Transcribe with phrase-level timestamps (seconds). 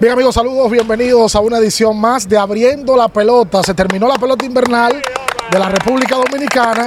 [0.00, 3.62] Bien amigos, saludos, bienvenidos a una edición más de Abriendo la Pelota.
[3.62, 5.02] Se terminó la pelota invernal
[5.50, 6.86] de la República Dominicana,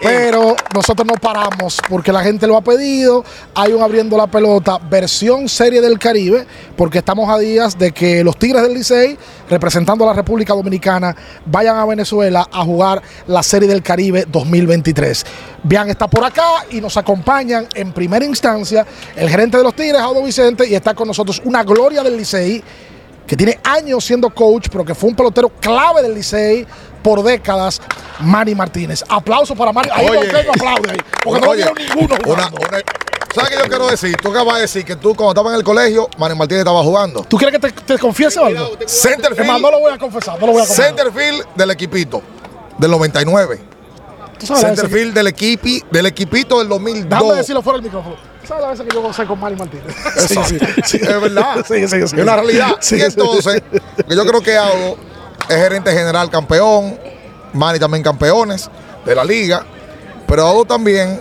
[0.00, 3.24] pero nosotros no paramos porque la gente lo ha pedido.
[3.54, 8.24] Hay un abriendo la pelota versión Serie del Caribe, porque estamos a días de que
[8.24, 9.18] los Tigres del Licey,
[9.50, 15.26] representando a la República Dominicana, vayan a Venezuela a jugar la Serie del Caribe 2023.
[15.64, 18.86] Bian está por acá y nos acompañan en primera instancia
[19.16, 22.62] el gerente de los Tigres, Audo Vicente, y está con nosotros una gloria del Licey
[23.28, 26.66] que tiene años siendo coach, pero que fue un pelotero clave del Licey
[27.08, 27.80] por décadas,
[28.20, 29.02] Manny Martínez.
[29.08, 29.88] Aplauso para Manny.
[29.92, 30.30] Ahí Oye.
[30.30, 32.58] no aplaude ahí, porque no Oye, vieron ninguno una- jugando.
[32.68, 32.82] una-
[33.34, 34.16] ¿Sabes qué yo quiero decir?
[34.22, 37.22] Tú acabas de decir que tú cuando estabas en el colegio, Manny Martínez estaba jugando.
[37.24, 38.64] ¿Tú quieres que te, te confiese algo?
[38.64, 40.86] Es más, no Centerfield, lo voy a confesar, no lo voy a confesar.
[40.86, 42.22] centerfield del equipito,
[42.78, 43.60] del 99.
[44.38, 47.08] ¿Tú sabes la vez que- Centerfield del, equipi, del equipito del 2002.
[47.20, 48.16] Déjame decirlo fuera del micrófono.
[48.46, 49.94] ¿Sabes la vez que yo gocé con Manny Martínez?
[50.16, 51.64] Eso, es verdad.
[51.66, 51.96] Sí, sí, sí.
[52.04, 52.76] Es una realidad.
[52.80, 53.04] Sí, y sí.
[53.06, 53.62] entonces,
[54.08, 54.96] que yo creo que Audo
[55.48, 56.98] es gerente general campeón,
[57.52, 58.70] Manny también campeones
[59.04, 59.64] de la liga,
[60.26, 61.20] pero Audo también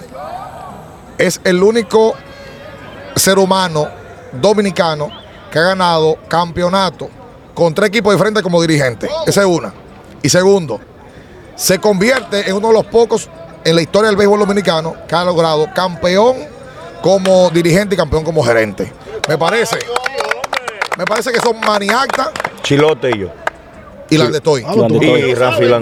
[1.17, 2.13] es el único
[3.15, 3.87] ser humano
[4.33, 5.09] dominicano
[5.51, 7.09] que ha ganado campeonato
[7.53, 9.09] con tres equipos diferentes como dirigente.
[9.25, 9.73] Esa es una.
[10.21, 10.79] Y segundo,
[11.55, 13.29] se convierte en uno de los pocos
[13.63, 16.35] en la historia del béisbol dominicano que ha logrado campeón
[17.01, 18.91] como dirigente y campeón como gerente.
[19.27, 19.79] Me parece.
[20.97, 22.31] Me parece que son Maniacta
[22.63, 23.46] Chilote y yo.
[24.09, 24.63] Y las de Toy.
[24.65, 25.65] Ah, Y Rafi.
[25.65, 25.79] Ah,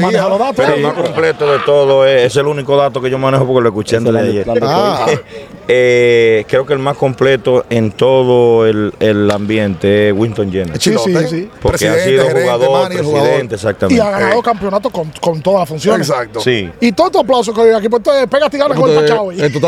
[0.00, 0.54] manejas los datos.
[0.56, 3.68] Pero más completo de todo es, es el único dato que yo manejo porque lo
[3.68, 4.46] escuché antes de ayer.
[5.66, 10.78] Eh, creo que el más completo en todo el, el ambiente es Winston Jenner.
[10.78, 11.20] Chilote.
[11.20, 11.50] sí, sí.
[11.62, 14.02] Porque Presidente, ha sido gerente, jugador, presidente, Y exactamente.
[14.02, 14.42] ha ganado Eh.
[14.44, 16.08] campeonato con, con todas las funciones.
[16.08, 16.40] Exacto.
[16.40, 16.70] Sí.
[16.80, 19.24] Y todo tu aplauso que hay aquí, pues entonces pégate y gana con el Pachao.
[19.32, 19.34] full.
[19.42, 19.60] Y tú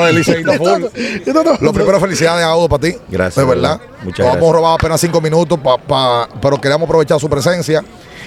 [1.33, 2.97] no- Lo primero, felicidades a Audo para ti.
[3.09, 3.79] Gracias, De verdad.
[3.79, 3.87] verdad.
[4.05, 4.37] Muchas Nos gracias.
[4.37, 7.83] hemos robado apenas cinco minutos, pa- pa- pero queríamos aprovechar su presencia.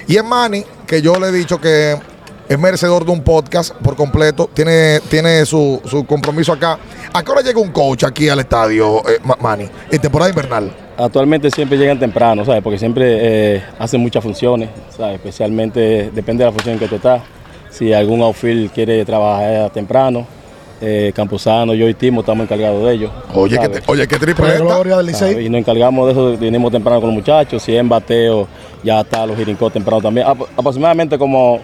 [0.08, 1.96] Y es Manny, que yo le he dicho que
[2.50, 4.50] es merecedor de un podcast por completo.
[4.54, 6.80] Tiene, tiene su, su compromiso acá.
[7.14, 9.70] ¿A qué hora llega un coach aquí al estadio, eh, Ma- Manny?
[9.92, 10.72] En temporada invernal.
[10.98, 12.62] Actualmente siempre llegan temprano, ¿sabes?
[12.62, 13.18] Porque siempre
[13.56, 15.16] eh, hacen muchas funciones, ¿sabes?
[15.16, 17.22] Especialmente depende de la función en que tú estás.
[17.70, 20.26] Si algún outfield quiere trabajar temprano,
[20.82, 23.12] eh, Campuzano, yo y Timo estamos encargados de ello.
[23.34, 23.84] Oye, que ¿sabes?
[23.86, 24.48] te- oye, qué triple.
[25.46, 27.62] Y nos encargamos de eso, venimos temprano con los muchachos.
[27.62, 28.48] Si es en bateo,
[28.84, 30.26] ya está los jirincos temprano también.
[30.28, 31.60] Ap- aproximadamente como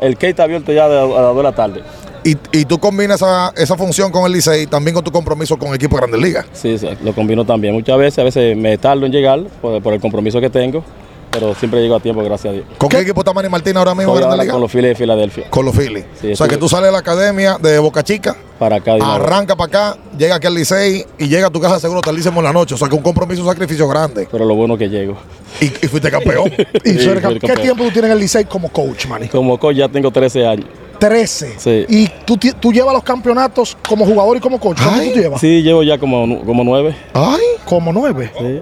[0.00, 1.82] el K está abierto ya a las 2 de la tarde.
[2.22, 5.68] Y, y tú combinas esa, esa función con el Licey también con tu compromiso con
[5.68, 6.46] el equipo de Grandes Ligas.
[6.52, 7.72] Sí, sí, lo combino también.
[7.72, 10.84] Muchas veces, a veces me tardo en llegar por, por el compromiso que tengo,
[11.30, 12.66] pero siempre llego a tiempo, gracias a Dios.
[12.78, 14.52] ¿Con qué, equipo está Manny Martínez ahora mismo en ahora Ligas?
[14.52, 15.50] con los Phillies de Filadelfia.
[15.50, 16.04] Con los Phillies.
[16.20, 18.94] Sí, o sea que tú sales de la academia de Boca Chica, Para acá.
[19.00, 22.44] arranca para acá, llega aquí al Licey y llega a tu casa seguro tardísimo en
[22.44, 22.74] la noche.
[22.74, 24.28] O sea que un compromiso, un sacrificio grande.
[24.30, 25.16] Pero lo bueno que llego.
[25.60, 26.50] Y, y fuiste campeón.
[26.84, 27.60] Y Sí, ¿Qué campeón.
[27.62, 29.28] tiempo tú tienes en el Licey como coach, Manny?
[29.28, 30.66] Como coach ya tengo 13 años.
[30.98, 31.54] 13.
[31.58, 31.86] Sí.
[31.88, 34.78] Y tú, llevas los campeonatos como jugador y como coach.
[34.82, 35.12] ¿Cuánto Ay.
[35.12, 35.40] tú llevas?
[35.40, 36.94] Sí, llevo ya como, como 9.
[37.14, 38.30] Ay, Como 9.
[38.38, 38.60] Sí.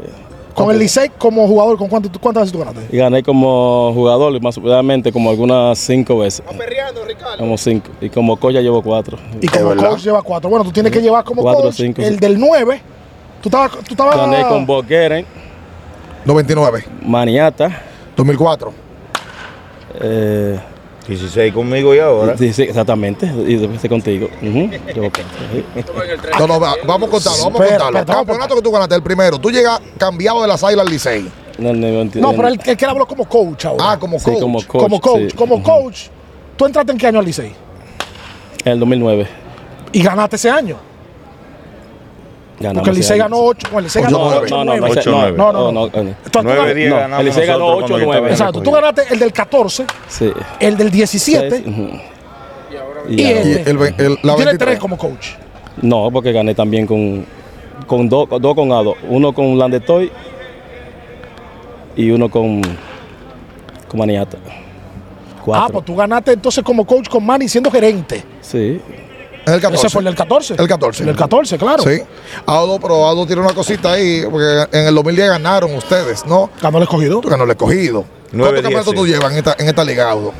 [0.59, 2.95] Con el Licey como jugador, ¿con cuánto, cuántas veces tú ganaste?
[2.95, 6.45] Y gané como jugador, más probablemente como algunas 5 veces.
[7.39, 7.91] Como 5.
[8.01, 9.19] Y como coach ya llevo 4.
[9.41, 9.91] Y como verdad.
[9.91, 10.51] coach lleva 4.
[10.51, 12.21] Bueno, tú tienes que llevar como Cuatro, coach cinco, el sí.
[12.21, 12.81] del 9.
[13.43, 13.71] Tú estabas...
[13.71, 15.25] Tú estabas Gané con Bob Guerin,
[16.25, 17.69] 99, Maniata.
[18.17, 18.73] 2004.
[18.73, 18.73] 2004.
[20.01, 20.59] Eh,
[21.09, 22.37] 16 conmigo y ahora.
[22.37, 23.27] sí, sí, exactamente.
[23.47, 24.29] Y después contigo.
[24.41, 25.65] Cuatro, sí.
[26.39, 28.05] No, no, va- vamos a contarlo, vamos a contarlo.
[28.07, 29.39] Campeonato que tú ganaste, el primero.
[29.39, 31.29] Tú llegas cambiado de las águilas al Licey.
[31.59, 33.93] El 90 No, pero él, él quiere hablar como coach ahora.
[33.93, 34.41] Ah, como Sí, coach.
[34.41, 34.81] como coach.
[34.83, 35.31] como coach.
[35.31, 35.37] sí.
[35.37, 35.65] Como Ujú.
[35.65, 36.01] coach.
[36.57, 37.53] ¿Tú entraste en qué año al Licey?
[38.65, 39.27] En el 2009.
[39.93, 40.77] Y ganaste ese año.
[42.61, 43.69] Ganamos Porque el Licey ganó 8.
[43.79, 44.89] El Licey Ocho, ganó nueve.
[44.91, 45.11] 8.
[45.11, 45.37] No, no, no, no, nueve.
[45.37, 45.73] No, no, no.
[45.73, 46.11] no, no.
[46.25, 48.33] Tú- tú- 9 10 no, ganamos el Licey ganó nosotros ocho, cuando yo nueve.
[48.33, 48.63] estaba en Exacto.
[48.63, 50.33] Tú ganaste el del 14, Sí.
[50.61, 51.89] el del 17 Seis, ujú.
[53.09, 53.71] y este.
[53.71, 54.59] el, el- la Tiene 23.
[54.59, 55.29] tres como coach.
[55.83, 57.25] No, porque gané también con,
[57.87, 58.97] con dos dos con Ado.
[59.09, 60.11] Uno con Landetoy
[61.97, 62.61] y uno con,
[63.89, 64.37] con Maniata.
[65.45, 65.65] Cuatro.
[65.65, 68.23] Ah, pues tú ganaste entonces como coach con Manny siendo gerente.
[68.41, 68.81] Sí.
[69.49, 69.87] Es el 14.
[69.87, 70.55] Ese fue el del 14.
[70.59, 71.03] El 14.
[71.03, 71.83] El del 14, claro.
[71.83, 72.03] Sí.
[72.47, 76.51] Aldo, pero Aldo tiene una cosita ahí, porque en el 2010 ganaron ustedes, ¿no?
[76.61, 77.21] Ganó el escogido.
[77.23, 78.05] Ganó el escogido.
[78.31, 80.33] ¿Cuántos campeonatos tú llevas en esta, en esta liga, Aldo?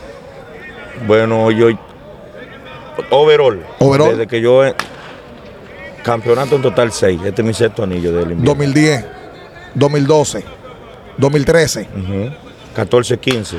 [1.07, 1.69] Bueno, yo.
[3.11, 3.65] Overall.
[3.79, 4.11] Overall.
[4.11, 4.65] Desde que yo.
[4.65, 4.75] eh,
[6.03, 7.21] Campeonato en total 6.
[7.25, 8.45] Este es mi sexto anillo del invierno.
[8.45, 9.05] 2010,
[9.75, 10.45] 2012,
[11.19, 12.31] 2013, Ujú.
[12.75, 13.59] 14, 15.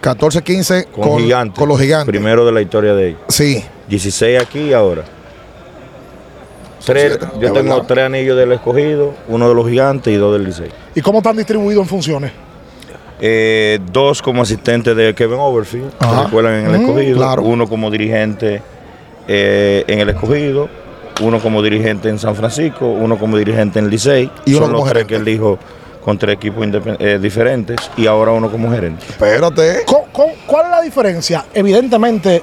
[0.00, 1.58] 14, 15 Con, gigantes.
[1.58, 2.08] con los gigantes.
[2.08, 3.20] Primero de la historia de ellos.
[3.28, 3.64] Sí.
[3.88, 5.02] 16 aquí y ahora.
[6.84, 7.26] Tres, siete.
[7.40, 7.84] yo tengo verdad.
[7.88, 10.70] tres anillos del escogido, uno de los gigantes y dos del Licey.
[10.94, 12.32] ¿Y cómo están distribuidos en funciones?
[13.20, 16.16] Eh, dos como asistente de Kevin Overfield, Ajá.
[16.18, 17.16] que recuerdan en el Mm, escogido.
[17.16, 17.42] claro.
[17.42, 18.62] Uno como dirigente
[19.26, 20.68] eh, en el escogido.
[21.22, 22.86] Uno como dirigente en San Francisco.
[22.86, 24.30] Uno como dirigente en Licey.
[24.44, 25.08] Y uno Son como los tres gerente.
[25.08, 25.58] que él dijo
[26.04, 26.64] con tres equipos
[27.00, 27.78] eh, diferentes.
[27.96, 29.04] Y ahora uno como gerente.
[29.08, 29.82] Espérate.
[30.46, 31.46] ¿Cuál es la diferencia?
[31.54, 32.42] Evidentemente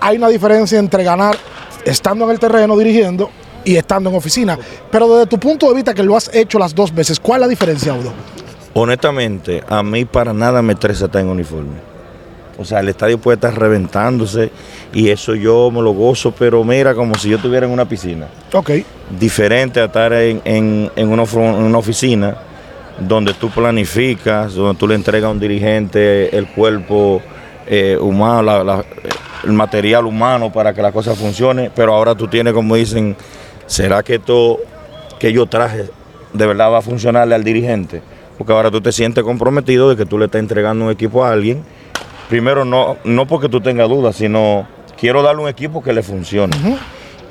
[0.00, 1.36] hay una diferencia entre ganar
[1.84, 3.30] estando en el terreno dirigiendo
[3.64, 4.58] y estando en oficina.
[4.90, 7.46] Pero desde tu punto de vista que lo has hecho las dos veces, ¿cuál es
[7.46, 8.12] la diferencia, Udo?
[8.74, 11.90] Honestamente, a mí para nada me estresa estar en uniforme.
[12.58, 14.50] O sea, el estadio puede estar reventándose
[14.92, 18.26] y eso yo me lo gozo, pero mira, como si yo estuviera en una piscina.
[18.52, 18.70] Ok.
[19.18, 22.36] diferente a estar en, en- en una, una oficina
[22.98, 27.22] donde tú planificas, donde tú le entregas a un dirigente el cuerpo
[27.72, 28.84] eh, humano, la- la-
[29.44, 33.16] el material humano para que la cosa funcione, pero ahora tú tienes, como dicen,
[33.66, 34.58] ¿será que esto
[35.20, 35.88] que yo traje
[36.32, 38.02] de verdad va a funcionarle al dirigente?
[38.36, 41.30] Porque ahora tú te sientes comprometido de que tú le estás entregando un equipo a
[41.30, 41.62] alguien.
[42.28, 44.66] Primero, no, no porque tú tengas dudas, sino
[44.98, 46.56] quiero darle un equipo que le funcione.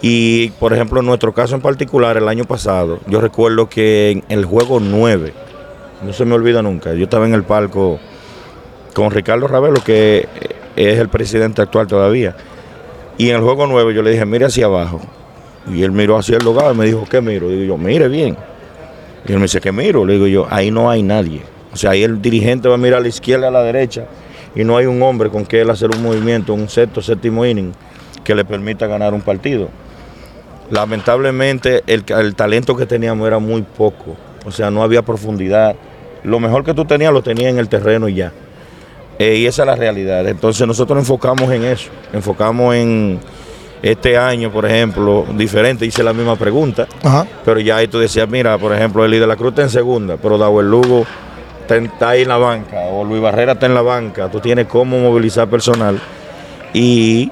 [0.02, 4.24] Y, por ejemplo, en nuestro caso en particular, el año pasado, yo recuerdo que en
[4.30, 5.34] el juego 9,
[6.06, 8.00] no se me olvida nunca, yo estaba en el palco
[8.94, 10.28] con Ricardo Ravelo, que
[10.76, 12.36] es el presidente actual todavía.
[13.18, 15.02] Y en el juego 9 yo le dije, mire hacia abajo.
[15.72, 17.50] Y él miró hacia el lugar y me dijo, ¿qué miro?
[17.50, 18.38] Digo yo, mire bien.
[19.28, 20.06] Y él me dice, ¿qué miro?
[20.06, 21.42] Le digo yo, ahí no hay nadie.
[21.74, 24.06] O sea, ahí el dirigente va a mirar a la izquierda a la derecha
[24.56, 27.74] y no hay un hombre con que él hacer un movimiento, un sexto, séptimo inning
[28.24, 29.70] que le permita ganar un partido.
[30.72, 34.16] Lamentablemente el, el talento que teníamos era muy poco,
[34.46, 35.76] o sea, no había profundidad.
[36.24, 38.32] Lo mejor que tú tenías lo tenías en el terreno y ya.
[39.20, 40.26] Eh, y esa es la realidad.
[40.28, 43.20] Entonces nosotros nos enfocamos en eso, enfocamos en
[43.82, 47.28] este año, por ejemplo, diferente, hice la misma pregunta, Ajá.
[47.46, 50.18] pero ya ahí tú decías, mira, por ejemplo, Eli de la Cruz está en segunda,
[50.18, 51.06] pero Dauer Lugo
[51.68, 54.98] está, ahí en la banca, o Luis Barrera está en la banca, tú tienes cómo
[55.00, 56.00] movilizar personal.
[56.74, 57.32] Y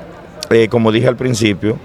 [0.50, 1.78] eh, como dije al principio,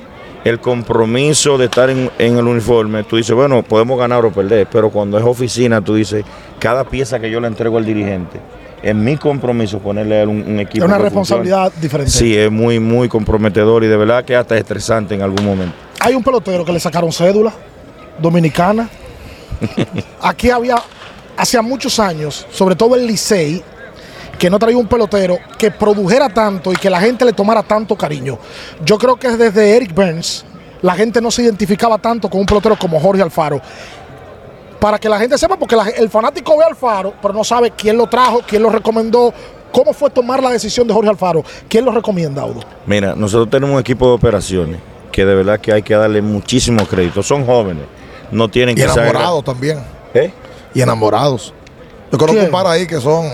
[0.44, 4.66] el compromiso de estar en, en el uniforme, tú dices, bueno, podemos ganar o perder,
[4.70, 6.24] pero cuando es oficina, tú dices,
[6.58, 8.38] cada pieza que yo le entrego al dirigente,
[8.82, 10.84] es mi compromiso ponerle a él un, un Es equipo.
[10.84, 11.82] una responsabilidad funcione.
[11.82, 12.10] diferente.
[12.10, 15.74] Sí, es muy, muy comprometedor y de verdad que hasta estresante en algún momento.
[16.00, 17.52] Hay un pelotero que le sacaron cédula,
[18.20, 18.88] dominicana.
[20.20, 20.76] Aquí había,
[21.36, 23.62] hacía muchos años, sobre todo el Licey,
[24.38, 27.94] que no traía un pelotero que produjera tanto y que la gente le tomara tanto
[27.96, 28.38] cariño.
[28.84, 30.44] Yo creo que desde Eric Burns
[30.80, 33.60] la gente no se identificaba tanto con un pelotero como Jorge Alfaro.
[34.82, 37.70] Para que la gente sepa, porque la- el fanático ve a Alfaro, pero no sabe
[37.70, 39.32] quién lo trajo, quién lo recomendó,
[39.70, 41.44] cómo fue tomar la decisión de Jorge Alfaro.
[41.68, 42.62] ¿Quién lo recomienda, Audo?
[42.84, 44.80] Mira, nosotros tenemos un equipo de operaciones
[45.12, 47.22] que de verdad que hay que darle muchísimo crédito.
[47.22, 47.84] Son jóvenes,
[48.32, 49.78] no tienen Y que ser- enamorados también.
[50.14, 50.32] ¿Eh?
[50.74, 51.54] Y enamorados.
[52.10, 53.24] Yo conozco un par ahí que son.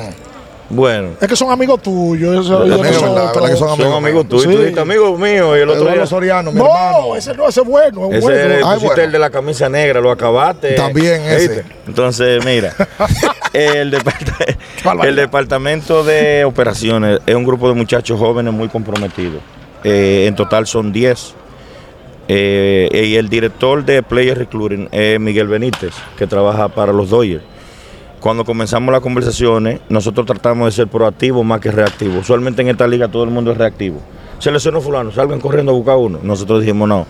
[0.71, 2.45] Bueno, Es que son amigos tuyos.
[2.45, 3.87] eso- También no son verdad que son otros.
[3.89, 4.43] son amigos tuyos.
[4.45, 4.51] Sí.
[4.51, 6.05] Tú dijiste amigos míos y el otro día.
[6.07, 7.17] Soriano, mi No, hermano.
[7.17, 8.39] ese no, ese es bueno, es Ese bueno.
[8.55, 9.03] es Ay, pusiste bueno.
[9.05, 10.73] el de la camisa negra, lo acabaste.
[10.75, 11.65] También ese.
[11.87, 12.75] Entonces, mira,
[13.55, 15.09] el, depart- barbaridad.
[15.09, 19.41] el departamento de operaciones es un grupo de muchachos jóvenes muy comprometidos.
[19.85, 21.35] Eh, en total son 10.
[22.31, 27.43] Eh, y el director de Player Recruiting es Miguel Benítez, que trabaja para los Dodgers.
[28.21, 32.17] Cuando comenzamos las conversaciones, nosotros tratamos de ser proactivos más que reactivos.
[32.19, 34.01] Usualmente en esta liga todo el mundo es reactivo.
[34.41, 36.19] Seleccionó fulano, salgan corriendo a buscar uno.
[36.23, 37.07] Nosotros dijimos, no,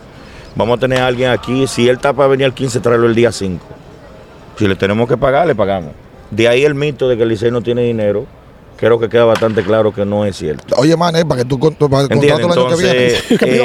[0.54, 1.66] vamos a tener a alguien aquí.
[1.66, 3.64] Si él está para venir el 15, tráelo el día 5.
[4.58, 5.92] Si le tenemos que pagar, le pagamos.
[6.30, 8.26] De ahí el mito de que el Licey no tiene dinero,
[8.76, 10.74] creo que queda bastante claro que no es cierto.
[10.76, 13.06] Oye, man, eh, para que tú con- para el contrato el año que viene.
[13.06, 13.56] Entonces, Que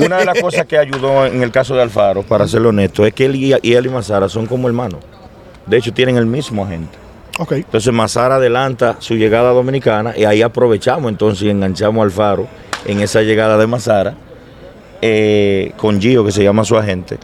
[0.00, 3.04] eh, una de las cosas que ayudó en el caso de Alfaro, para serlo honesto,
[3.04, 5.00] es que él y, y él y Mazara son como hermanos.
[5.66, 6.98] De hecho, tienen el mismo agente.
[7.38, 7.52] Ok.
[7.52, 12.46] Entonces, Mazara adelanta su llegada dominicana y ahí aprovechamos entonces y enganchamos a Alfaro
[12.86, 14.14] en esa llegada de Mazara
[15.02, 17.18] eh, con Gio, que se llama su agente.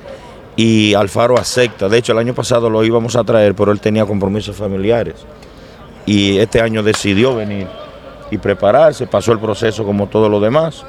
[0.57, 1.89] Y Alfaro acepta.
[1.89, 5.15] De hecho, el año pasado lo íbamos a traer, pero él tenía compromisos familiares.
[6.07, 7.69] Y este año decidió venir
[8.31, 9.07] y prepararse.
[9.07, 10.85] Pasó el proceso como todo lo demás.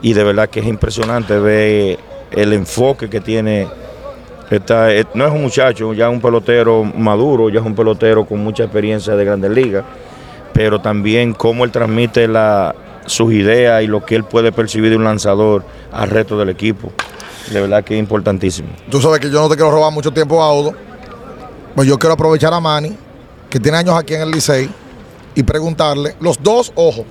[0.00, 1.98] Y de verdad que es impresionante ver
[2.30, 3.68] el enfoque que tiene.
[5.14, 8.64] No es un muchacho, ya es un pelotero maduro, ya es un pelotero con mucha
[8.64, 9.82] experiencia de grandes ligas,
[10.52, 12.28] pero también cómo él transmite
[13.06, 16.92] sus ideas y lo que él puede percibir de un lanzador al resto del equipo.
[17.50, 18.68] De verdad que es importantísimo.
[18.90, 20.74] Tú sabes que yo no te quiero robar mucho tiempo a Audo.
[21.74, 22.94] Pues yo quiero aprovechar a Manny,
[23.48, 24.68] que tiene años aquí en el Licey,
[25.34, 27.06] y preguntarle, los dos, ojo,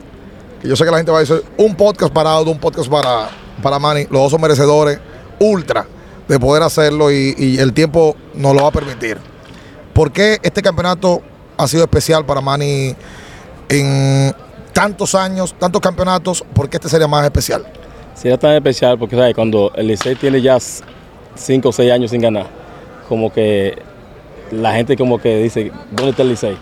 [0.62, 2.88] que yo sé que la gente va a decir, un podcast para Audo, un podcast
[2.88, 3.30] para,
[3.64, 5.00] para Manny, los dos son merecedores
[5.40, 5.88] ultra
[6.32, 9.18] de poder hacerlo y, el tiempo nos lo va a permitir.
[9.94, 11.22] ¿Por qué este campeonato
[11.58, 12.96] ha sido especial para Manny
[13.68, 14.34] en
[14.72, 16.42] tantos años, tantos campeonatos?
[16.54, 17.66] ¿Por qué este sería más especial?
[18.16, 19.36] Sería tan especial porque, ¿sabes?
[19.36, 22.48] Cuando el Licey tiene ya 5 o 6 años sin ganar,
[23.10, 23.78] como que
[24.52, 26.58] la gente como que dice, ¿dónde está el Licey?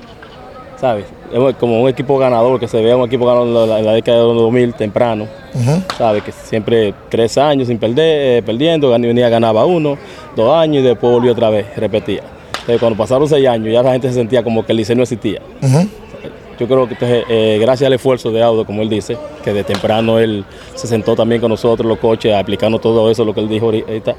[0.80, 1.06] ¿Sabes?
[1.32, 4.24] Es como un equipo ganador, que se vea un equipo ganador en la, década de
[4.24, 5.28] los 2000, temprano.
[5.54, 5.84] Ujú.
[5.98, 6.24] ¿Sabes?
[6.24, 9.98] Que siempre tres años sin perder, eh, perdiendo, venía, ganaba uno,
[10.36, 12.22] dos años y después volvió otra vez, repetía.
[12.52, 15.04] Entonces, cuando pasaron seis años, ya la gente se sentía como que el Licey no
[15.04, 15.42] existía.
[16.60, 19.64] Yo creo que entonces, eh, gracias al esfuerzo de Audo, como él dice, que de
[19.64, 20.46] temprano él
[20.76, 24.16] se sentó también con nosotros, los coches, aplicando todo eso, lo que él dijo ahorita,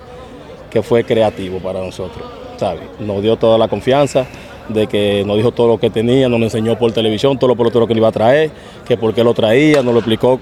[0.71, 2.25] que fue creativo para nosotros,
[2.57, 2.83] ¿sabes?
[2.99, 4.27] Nos dio toda la confianza
[4.69, 7.57] de que nos dijo todo lo que tenía, nos lo enseñó por televisión, todo lo
[7.57, 8.51] peloteros que le iba a traer,
[8.87, 10.41] que por qué lo traía, nos lo explicó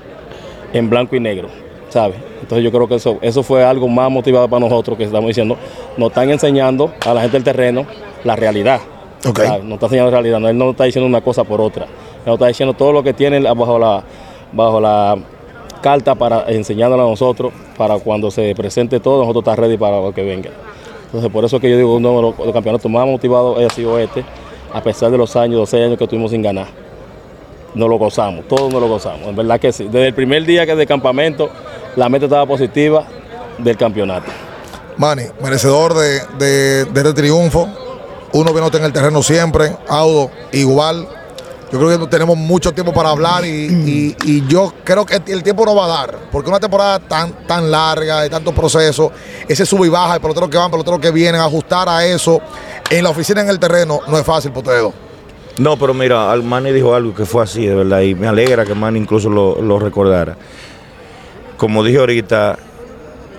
[0.73, 1.49] en blanco y negro,
[1.89, 2.17] ¿sabes?
[2.41, 5.57] Entonces yo creo que eso, eso fue algo más motivado para nosotros, que estamos diciendo,
[5.97, 7.87] nos están enseñando a la gente del terreno
[8.25, 8.81] la realidad.
[9.27, 9.41] Ok.
[9.41, 9.65] ¿sabes?
[9.65, 12.27] Nos está enseñando la realidad, no, él no está diciendo una cosa por otra, él
[12.27, 14.03] nos está diciendo todo lo que tiene bajo la,
[14.53, 15.17] bajo la
[15.81, 20.13] carta para enseñándola a nosotros, para cuando se presente todo, nosotros estamos ready para lo
[20.13, 20.51] que venga.
[21.09, 23.99] Entonces por eso que yo digo, uno de los, los campeonatos más motivados ha sido
[23.99, 24.25] este,
[24.73, 26.67] a pesar de los años, los seis años que tuvimos sin ganar
[27.75, 29.85] nos lo gozamos, todos nos lo gozamos, en verdad que sí.
[29.85, 31.49] Desde el primer día que de campamento,
[31.97, 33.05] la meta estaba positiva
[33.59, 34.27] del campeonato.
[34.97, 37.69] Manny, merecedor de, de- de este triunfo.
[38.33, 39.71] Uno que no está en el terreno siempre.
[39.89, 41.07] Audo, igual.
[41.71, 45.43] Yo creo que tenemos mucho tiempo para hablar y, y- y yo creo que el
[45.43, 46.19] tiempo no va a dar.
[46.33, 49.11] Porque una temporada tan, tan larga, de tantos procesos,
[49.47, 52.41] ese sube y baja, el pelotero que van, pelotero que vienen, ajustar a eso
[52.91, 54.95] en la oficina, en el terreno, no es fácil, Potedo.
[55.59, 58.75] No, pero mira, Manny dijo algo que fue así, de verdad, y me alegra que
[58.75, 60.37] Manny incluso lo, lo recordara.
[61.57, 62.57] Como dije ahorita,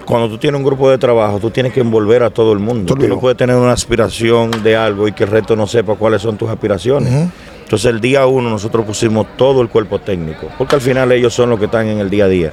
[0.06, 2.94] cuando tú tienes un grupo de trabajo, tú tienes que envolver a todo el mundo.
[2.94, 6.22] Tú no puedes tener una aspiración de algo y que el resto no sepa cuáles
[6.22, 7.30] son tus aspiraciones.
[7.70, 11.52] Entonces el día uno nosotros pusimos todo el cuerpo técnico, porque al final ellos son
[11.52, 12.52] los que están en el día a día.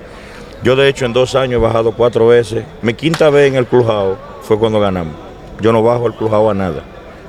[0.63, 2.67] Yo de hecho en dos años he bajado cuatro veces.
[2.83, 5.15] Mi quinta vez en el Clubhouse fue cuando ganamos.
[5.63, 6.83] Yo no bajo el Clubhouse a nada,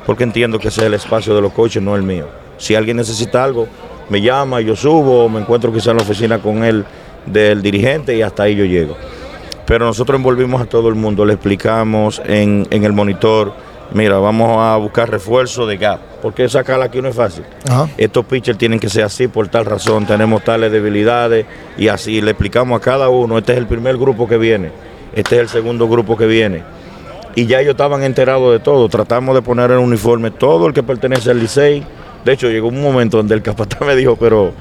[0.05, 2.27] porque entiendo que ese es el espacio de los coaches, no el mío.
[2.57, 3.69] Si alguien necesita algo,
[4.09, 6.83] me llama, yo subo, me encuentro quizá en la oficina con él
[7.25, 8.97] del dirigente y hasta ahí yo llego.
[9.65, 13.53] Pero nosotros envolvimos a todo el mundo, le explicamos en el monitor,
[13.91, 17.43] mira, vamos a buscar refuerzo de gap, porque sacarla aquí no es fácil.
[17.69, 17.89] Ajá.
[17.97, 21.45] Estos pitchers tienen que ser así por tal razón, tenemos tales debilidades
[21.77, 24.71] y así le explicamos a cada uno, este es el primer grupo que viene,
[25.15, 26.63] este es el segundo grupo que viene.
[27.37, 30.81] Y ya ellos estaban enterados de todo, tratamos de poner en uniforme todo el que
[30.81, 31.85] pertenece al Licey.
[32.25, 34.53] De hecho, llegó un momento donde el capataz me dijo, pero,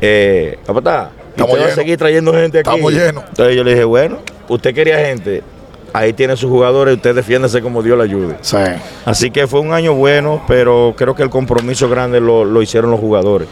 [0.00, 2.68] eh, capataz, ¿y Estamos usted va a seguir trayendo gente aquí?
[2.68, 3.24] Estamos llenos.
[3.28, 5.44] Entonces yo le dije, bueno, usted quería gente,
[5.92, 8.36] ahí tiene sus jugadores, usted defiéndese como Dios le ayude.
[8.40, 8.56] Sí.
[9.04, 12.90] Así que fue un año bueno, pero creo que el compromiso grande lo, lo hicieron
[12.90, 13.48] los jugadores.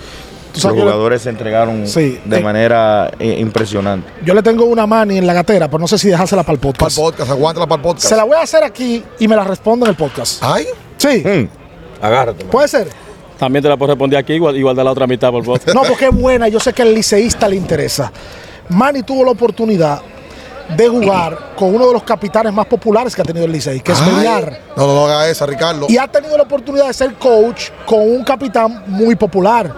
[0.54, 2.40] Los jugadores se entregaron Sí, de eh.
[2.40, 4.10] manera eh, impresionante.
[4.24, 6.58] Yo le tengo una mani en la gatera, pero no sé si dejársela para el
[6.58, 6.96] Para el podcast.
[6.96, 8.08] podcast, aguántala para el podcast.
[8.08, 10.42] Se la voy a hacer aquí y me la respondo en el podcast.
[10.42, 10.66] Ay,
[10.96, 12.42] Sí, Mm, Agárrate.
[12.44, 12.50] man.
[12.50, 12.88] puede ser.
[13.38, 15.60] También te la puedo responder aquí, igual, igual de la otra mitad por voz.
[15.72, 16.48] No, porque es buena.
[16.48, 18.10] Yo sé que al liceísta le interesa.
[18.70, 20.00] Manny tuvo la oportunidad
[20.76, 23.92] de jugar con uno de los capitanes más populares que ha tenido el Licey, que
[23.92, 24.14] es ay.
[24.14, 24.60] Beliar.
[24.76, 25.86] No, no, no haga esa, Ricardo.
[25.88, 29.72] Y ha tenido la oportunidad de ser coach con un capitán muy popular.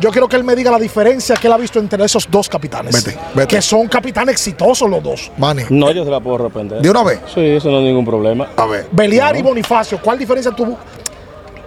[0.00, 2.48] Yo quiero que él me diga la diferencia que él ha visto entre esos dos
[2.48, 3.04] capitanes.
[3.04, 3.46] Vete, vete.
[3.56, 5.30] Que son capitanes exitosos los dos.
[5.36, 6.80] Manny, No, yo se la puedo responder.
[6.80, 7.20] de una vez.
[7.34, 8.48] Sí, eso no es ningún problema.
[8.56, 8.86] A ver.
[8.90, 10.78] Beliar y Bonifacio, ¿cuál diferencia tuvo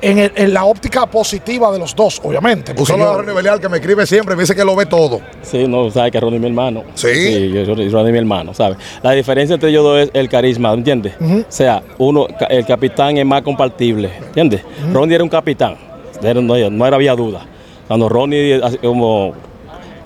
[0.04, 2.74] en, el- en la óptica positiva de los dos, obviamente?
[2.78, 5.22] Un saludo a Ronnie Belial que me escribe siempre, me dice que lo ve todo.
[5.42, 6.84] Sí, no, sabes que Ronnie es mi hermano.
[6.96, 7.52] Sí.
[7.54, 8.78] yo, yo- Ronnie es mi hermano, ¿sabes?
[9.02, 11.14] La diferencia entre ellos dos es el carisma, ¿entiendes?
[11.20, 14.62] O sea, uno, el capitán es más compartible, ¿entiendes?
[14.92, 15.76] Ronnie era un capitán,
[16.22, 17.46] era- no, no era había duda.
[17.88, 19.34] Cuando Ronnie, como.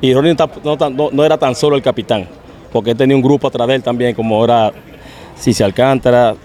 [0.02, 2.28] Y Ronnie no, no- no era tan solo el capitán,
[2.72, 4.72] porque él tenía un grupo atrás de él también, como era
[5.40, 6.36] Cici Alcántara,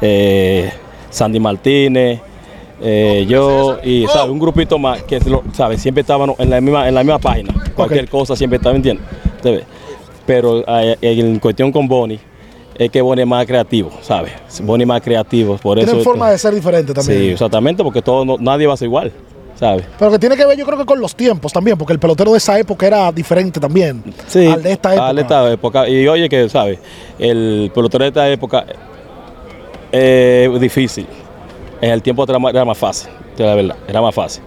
[0.00, 0.70] eh,
[1.10, 2.20] Sandy Martínez.
[2.80, 4.30] Eh, yo y ¿sabes?
[4.30, 5.80] un grupito más que lo- ¿sabes?
[5.80, 9.64] siempre estaban en la misma en la misma página cualquier cosa siempre estaba ve.
[10.26, 12.20] pero eh, en cuestión con Bonnie
[12.78, 14.32] es que Bonnie es más creativo ¿sabes?
[14.62, 17.18] Bonnie es más creativo por Tienen eso forma de ser diferente también.
[17.18, 19.10] sí exactamente porque todo no- nadie va a ser igual
[19.58, 19.86] ¿sabes?
[19.98, 22.30] Pero que tiene que ver, yo creo que con los tiempos también, porque el pelotero
[22.32, 25.08] de esa época era diferente también Sí, al de esta época.
[25.08, 25.88] al de esta época.
[25.88, 26.78] Y oye que, ¿sabes?
[27.18, 28.66] El pelotero de esta época
[29.92, 31.06] es difícil.
[31.80, 34.42] En el tiempo era más, era más fácil, de la verdad, era más fácil.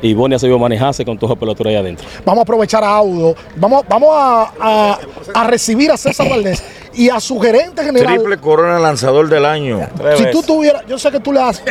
[0.00, 2.08] Y Bonnie ha sabido manejarse con todos los peloteros ahí adentro.
[2.24, 3.36] Vamos a aprovechar a Audo.
[3.54, 4.98] Vamos, vamos a, a-
[5.32, 6.60] a recibir a César Valdés
[6.92, 8.16] y a su gerente general.
[8.16, 9.78] Triple corona lanzador del año.
[9.96, 11.62] Tres Si tú tuvieras, yo sé que tú le has,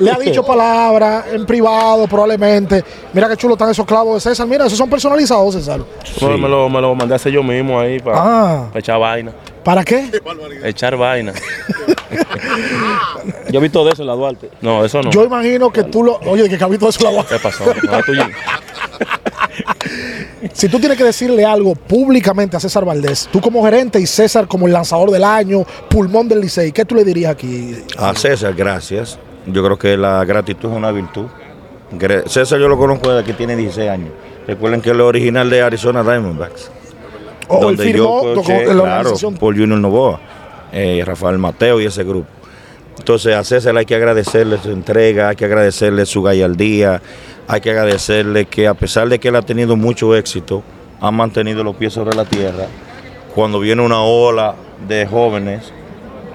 [0.00, 2.84] le has dicho palabras en privado probablemente.
[3.12, 4.48] Mira qué chulo están esos clavos de César.
[4.48, 5.80] Mira, esos son personalizados, César.
[6.02, 6.24] Sí.
[6.26, 8.66] Me, lo, me lo mandé a hacer yo mismo ahí para Ah.
[8.74, 9.30] echar vaina.
[9.62, 10.10] ¿Para qué?
[10.64, 11.32] Echar vaina.
[13.50, 14.50] yo he visto de eso en la Duarte.
[14.60, 15.10] No, eso no.
[15.10, 16.18] Yo imagino que tú lo.
[16.26, 17.64] Oye, que cabito eso la voy a- ¿Qué pasó?
[17.66, 18.24] No.
[20.52, 24.46] Si tú tienes que decirle algo públicamente a César Valdés, tú como gerente y César
[24.46, 27.76] como el lanzador del año, pulmón del Licey, ¿qué tú le dirías aquí?
[27.98, 29.18] A César, gracias.
[29.46, 31.26] Yo creo que la gratitud es una virtud.
[32.26, 34.10] César yo lo conozco desde que tiene 16 años.
[34.46, 36.70] Recuerden que él es original de Arizona Diamondbacks.
[37.48, 40.20] O él donde firmó yo con coaché, la claro, por Junior Novoa,
[40.72, 42.28] eh, Rafael Mateo y ese grupo.
[42.98, 47.00] Entonces a César hay que agradecerle su entrega, hay que agradecerle su gallardía,
[47.48, 50.62] hay que agradecerle que a pesar de que él ha tenido mucho éxito,
[51.00, 52.66] ha mantenido los pies sobre la tierra.
[53.34, 54.54] Cuando viene una ola
[54.86, 55.72] de jóvenes,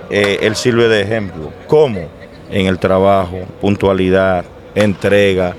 [0.09, 1.51] eh, él sirve de ejemplo.
[1.67, 2.07] ¿Cómo?
[2.49, 5.55] En el trabajo, puntualidad, entrega.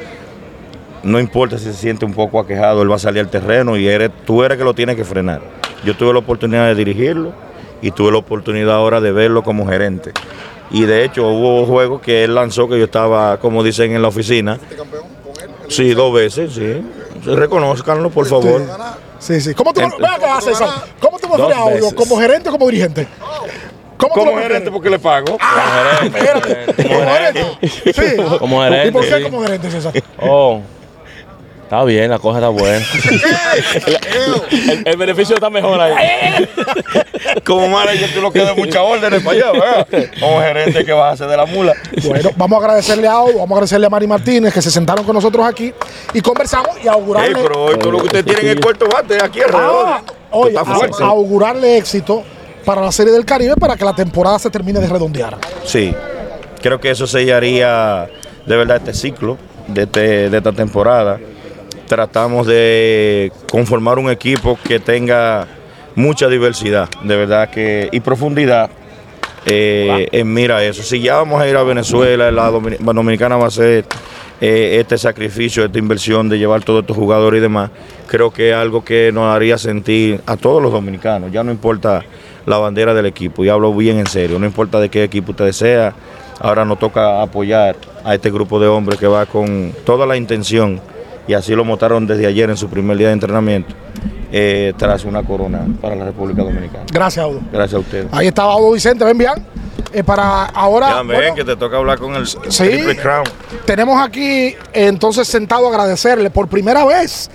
[1.03, 3.87] No importa si se siente un poco aquejado, él va a salir al terreno y
[3.87, 5.41] eres, tú eres que lo tienes que frenar.
[5.85, 7.46] Yo tuve la oportunidad de dirigirlo
[7.83, 10.13] y tuve la oportunidad ahora de verlo como gerente.
[10.71, 14.09] Y de hecho hubo juegos que él lanzó que yo estaba, como dicen en la
[14.09, 14.59] oficina.
[15.69, 16.83] Sí, dos veces, sí.
[17.25, 18.63] Reconozcanlo, por favor.
[19.19, 19.55] Sí, sí.
[19.55, 20.69] ¿Cómo tú, acá, César,
[21.01, 21.95] ¿cómo tú me Dos refieres a veces.
[21.95, 23.09] ¿Como gerente o como dirigente?
[23.97, 25.39] ¿Cómo Como gerente porque le pago.
[26.03, 27.59] Espérate, ¿Como gerente?
[27.63, 28.39] Sí.
[28.39, 29.23] Como gerente, ¿Y por qué sí.
[29.23, 29.93] como gerente, César?
[30.21, 30.61] Oh,
[31.67, 32.85] está bien, la cosa está buena.
[34.73, 36.49] el, el beneficio está mejor ahí.
[37.45, 39.87] Como manager tú lo que das muchas órdenes para allá, ¿verdad?
[40.21, 41.75] Como gerente que vas a hacer de la mula.
[42.05, 45.05] Bueno, vamos a agradecerle a Audo, vamos a agradecerle a Mari Martínez que se sentaron
[45.05, 45.73] con nosotros aquí
[46.15, 48.87] y conversamos y Ey, augurarle, pero hoy todo lo que ustedes tienen en el cuarto
[48.93, 49.87] bate aquí alrededor.
[49.89, 52.23] Ah, oye, a- augurarle éxito
[52.65, 55.37] para la Serie del Caribe para que la temporada se termine de redondear.
[55.65, 55.95] Sí,
[56.63, 58.09] creo que eso sellaría
[58.45, 59.37] de verdad este ciclo
[59.69, 61.19] de, este- de esta temporada.
[61.87, 65.47] Tratamos de conformar un equipo que tenga
[65.95, 68.69] mucha diversidad, de verdad que y profundidad
[69.47, 70.83] eh, en mira eso.
[70.83, 73.85] Si ya vamos a ir a Venezuela, la Domini- Dominicana va a hacer
[74.41, 77.71] eh, este sacrificio, esta inversión de llevar todos estos jugadores y demás,
[78.09, 82.03] creo que es algo que nos haría sentir a todos los dominicanos, ya no importa
[82.47, 85.53] la bandera del equipo, y hablo bien en serio, no importa de qué equipo usted
[85.53, 85.95] sea,
[86.41, 90.81] ahora nos toca apoyar a este grupo de hombres que va con toda la intención,
[91.27, 93.75] y así lo mostraron desde ayer en su primer día de entrenamiento,
[94.33, 96.85] eh, tras una corona para la República Dominicana.
[96.93, 97.41] Gracias, Audo.
[97.53, 98.07] Gracias a ustedes.
[98.13, 99.33] Ahí estaba Audo Vicente, ven bien.
[99.93, 100.89] Eh, para ahora.
[100.91, 102.39] Ya ven bueno, que te toca hablar con el Sí.
[102.49, 103.25] Triple Crown.
[103.65, 107.31] Tenemos aquí eh, entonces sentado a agradecerle por primera vez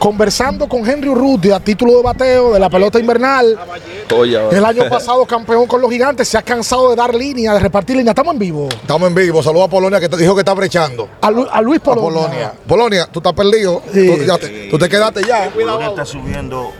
[0.00, 3.56] conversando con Henry Urrutia a título de bateo de la pelota invernal.
[4.50, 7.96] El año pasado campeón con los gigantes, se ha cansado de dar línea, de repartir
[7.96, 8.12] línea.
[8.12, 8.66] Estamos en vivo.
[8.72, 9.42] Estamos en vivo.
[9.42, 11.06] Saludos a Polonia que te dijo que está brechando.
[11.20, 12.10] A, Lu- a Luis A Polonia.
[12.22, 12.52] Polonia.
[12.66, 13.82] Polonia, tú estás perdido.
[13.92, 14.06] Sí.
[14.16, 15.50] Tú, ya te, tú te quedaste ya.
[15.50, 16.72] Polonia está subiendo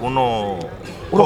[0.00, 0.58] uno,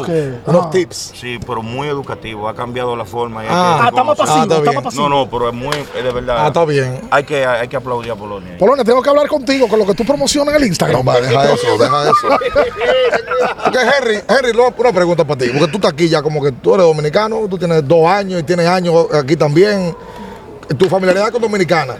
[0.06, 0.70] Que- Unos ah.
[0.70, 1.12] tips.
[1.14, 2.48] Sí, pero muy educativo.
[2.48, 3.44] Ha cambiado la forma.
[3.44, 3.80] y Ah.
[3.82, 5.10] Ah, estamos pasivos, está estamos pasivos.
[5.10, 6.36] No, no, pero es muy, es de verdad.
[6.38, 7.00] Ah, está bien.
[7.10, 8.56] Hay que, hay que aplaudir a Polonia.
[8.58, 11.04] Polonia, tengo que hablar contigo con lo que tú promocionas en el Instagram.
[11.04, 12.28] No, deja eso, deja eso.
[13.64, 15.48] Porque Henry, Henry, una pregunta para ti.
[15.48, 18.42] Porque tú estás aquí ya como que tú eres dominicano, tú tienes dos años y
[18.44, 19.94] tienes años aquí también.
[20.78, 21.96] Tu familiaridad con dominicana.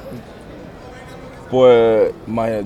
[1.51, 2.13] Pues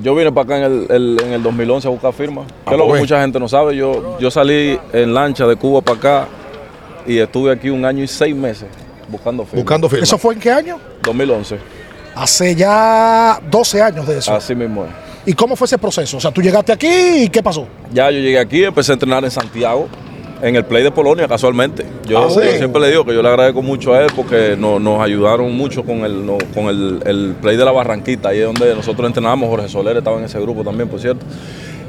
[0.02, 2.42] yo vine para acá en el, el- en el 2011 a buscar firma.
[2.66, 3.00] Que es lo que pues.
[3.02, 3.76] mucha gente no sabe.
[3.76, 6.28] Yo, yo salí en lancha de Cuba para acá
[7.06, 8.66] y estuve aquí un año y seis meses
[9.08, 9.62] buscando firma.
[9.62, 10.02] Buscando firma.
[10.04, 10.78] ¿Eso fue en qué año?
[11.04, 11.58] 2011,
[12.14, 14.34] Hace ya 12 años de eso.
[14.34, 14.90] así mismo es.
[15.24, 16.16] ¿Y cómo fue ese proceso?
[16.16, 16.88] O sea, tú llegaste aquí
[17.24, 17.66] y ¿qué pasó?
[17.92, 19.88] Ya yo llegué aquí, empecé a entrenar en Santiago,
[20.42, 21.86] en el Play de Polonia casualmente.
[22.06, 22.40] Yo, Ah, sí.
[22.44, 25.56] yo siempre le digo que yo le agradezco mucho a él porque no- nos ayudaron
[25.56, 29.06] mucho con el no- con el, el Play de la Barranquita, ahí es donde nosotros
[29.06, 31.24] entrenamos, Jorge Soler estaba en ese grupo también, por cierto.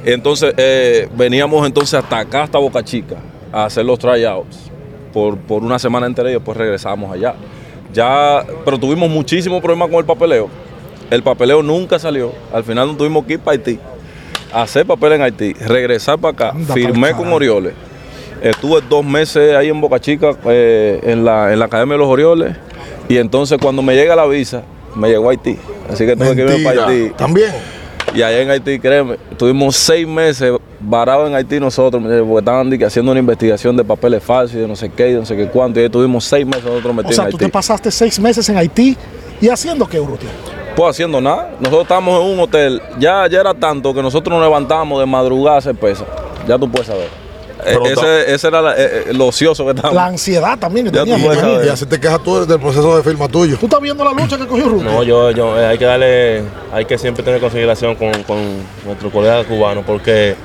[0.05, 3.15] Entonces eh, veníamos entonces hasta acá, hasta Boca Chica,
[3.51, 4.69] a hacer los tryouts
[5.13, 7.35] por, por una semana entera y después regresamos allá.
[7.93, 10.49] Ya, pero tuvimos muchísimos problemas con el papeleo.
[11.11, 12.31] El papeleo nunca salió.
[12.51, 13.79] Al final nos tuvimos que ir para Haití
[14.51, 17.31] hacer papel en Haití, regresar para acá, Anda firmé con.
[17.33, 17.73] Orioles.
[18.43, 22.09] Estuve dos meses ahí en Boca Chica, eh, en, la, en la Academia de los
[22.09, 22.57] Orioles,
[23.07, 24.63] y entonces cuando me llega la visa,
[24.95, 25.57] me llegó a Haití.
[25.89, 26.87] Así que tuve que irme para Mentira.
[26.87, 27.13] Haití.
[27.15, 27.51] También.
[28.13, 30.51] Y allá en Haití, créeme, tuvimos seis meses
[30.81, 34.59] varados en Haití nosotros, porque estaban di que, haciendo una investigación de papeles falsos y
[34.59, 36.65] de no sé qué, y de no sé qué cuánto, y ahí tuvimos seis meses
[36.65, 37.45] nosotros O metidos sea, en tú Haití.
[37.45, 38.97] te pasaste seis meses en Haití
[39.39, 40.29] y haciendo qué, Urrutia.
[40.75, 41.51] Pues haciendo nada.
[41.59, 42.81] Nosotros estábamos en un hotel.
[42.99, 46.03] Ya, ya era tanto que nosotros nos levantábamos de madrugada a hacer pesa.
[46.45, 47.22] Ya tú puedes saber.
[47.65, 49.95] Eh, ese, ese era la- eh, eh, lo ocioso que estábamos.
[49.95, 51.65] La ansiedad también que Ya tenía.
[51.65, 53.57] Y así te quejas tú del proceso de firma tuyo.
[53.57, 54.83] ¿Tú estás viendo la lucha que cogió Ruth?
[54.83, 58.37] No, yo, yo, eh, hay que darle, hay que siempre tener consideración con, con
[58.85, 60.35] nuestro colega cubano, porque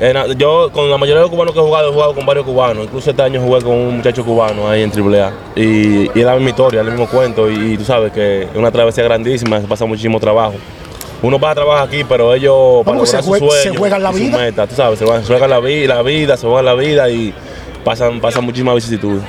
[0.00, 2.44] eh, yo con la mayoría de los cubanos que he jugado, he jugado con varios
[2.44, 2.84] cubanos.
[2.84, 5.32] Incluso este año jugué con un muchacho cubano ahí en AAA.
[5.56, 7.50] Y, y es la misma historia, el mismo cuento.
[7.50, 10.54] Y, y tú sabes que es una travesía grandísima, se pasa muchísimo trabajo.
[11.26, 14.18] Uno va a trabajar aquí, pero ellos para se su se juegan la y su
[14.18, 14.36] vida.
[14.38, 17.08] meta, tú sabes, se juegan, se juegan la, vi- la vida, se juegan la vida
[17.08, 17.32] y
[17.82, 19.22] pasan, pasan muchísimas vicisitudes.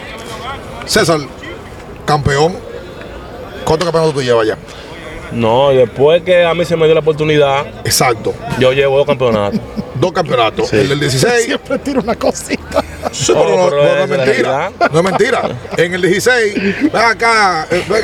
[0.86, 1.20] César,
[2.06, 2.58] campeón.
[3.64, 4.58] ¿Cuántos campeonatos tú llevas ya?
[5.32, 8.34] No, y después que a mí se me dio la oportunidad, Exacto.
[8.60, 9.60] yo llevo dos campeonatos.
[9.96, 10.74] Dos campeonatos.
[10.74, 11.34] El del 16.
[11.46, 12.84] Siempre tira una cosita.
[13.14, 14.26] Sí, Oh, pero no, pero no es mentira.
[14.26, 14.72] realidad.
[14.92, 15.42] No es mentira.
[15.78, 16.54] En el 16,
[16.92, 17.66] ven acá.
[17.72, 18.04] eh, ven.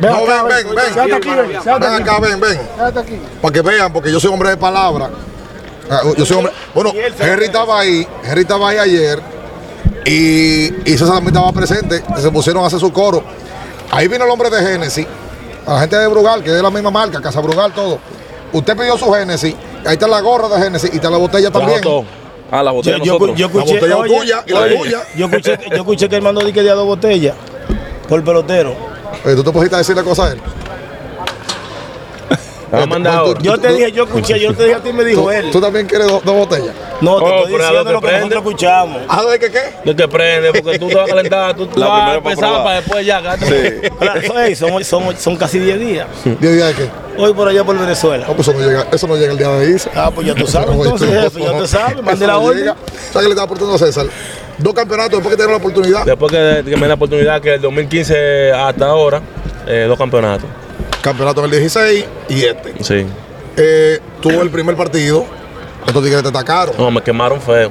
[0.00, 0.84] Ven No, acá, ven, ven, ven.
[0.92, 1.62] Siéntate aquí, ven.
[1.62, 2.02] Siéntate Ven aquí.
[2.02, 2.60] acá, ven, ven.
[2.98, 3.20] Aquí.
[3.40, 5.10] Para que vean, porque yo soy hombre de palabra.
[5.88, 6.52] Ah, Yo soy hombre.
[6.74, 8.04] Bueno, Henry estaba ahí.
[8.24, 9.20] Henry estaba ahí ayer.
[10.04, 12.02] Y, y César también estaba presente.
[12.20, 13.22] Se pusieron a hacer su coro.
[13.92, 15.06] Ahí vino el hombre de Génesis.
[15.66, 17.98] A la gente de Brugal, que es de la misma marca, Casa Brugal, todo.
[18.52, 19.54] Usted pidió su Génesis.
[19.86, 21.80] Ahí está la gorra de Génesis y está la botella también.
[22.50, 23.38] Ah, la botella Yo, yo, nosotros.
[23.38, 25.02] yo La escuché, botella oye, tuya y la oye, tuya.
[25.16, 27.34] Yo escuché, yo escuché que el mando di que dio dos botellas
[28.08, 28.74] por pelotero.
[29.24, 30.40] Eh, ¿Tú te pusiste a decirle cosas a él?
[32.72, 35.50] Me Yo te dije, yo escuché, yo te dije a ti, me ¿Tú, dijo él.
[35.50, 36.74] tú también quieres dos botellas?
[37.02, 39.02] No, te Oh, estoy diciendo lo que nosotros escuchamos.
[39.08, 39.60] ¿Ah, de qué qué?
[39.84, 43.04] De que prende, porque tú te vas a calentar, tú, vas a empezar para después
[43.04, 43.20] ya.
[44.46, 46.06] ey, son, casi 10 días.
[46.24, 46.90] ¿Diez días de qué?
[47.18, 48.26] Hoy por allá por Venezuela.
[48.26, 49.90] No, pues eso no llega, eso no llega el día de irse.
[49.94, 52.64] Ah, pues ya tú sabes, entonces, jefe, ya tú sabes, mande la orden.
[52.64, 54.06] ¿Sabes que le estaba aportando a César?
[54.56, 56.06] Dos campeonatos después que te dieron la oportunidad.
[56.06, 59.20] Después que, que me den la oportunidad, que del 2015 hasta ahora,
[59.66, 60.48] eh, dos campeonatos.
[61.02, 62.74] Campeonato en el 16 y este.
[62.82, 63.06] Sí.
[63.56, 65.26] Eh, tuvo el primer partido.
[65.86, 66.74] Estos tigres te atacaron.
[66.78, 67.70] No, me quemaron feo.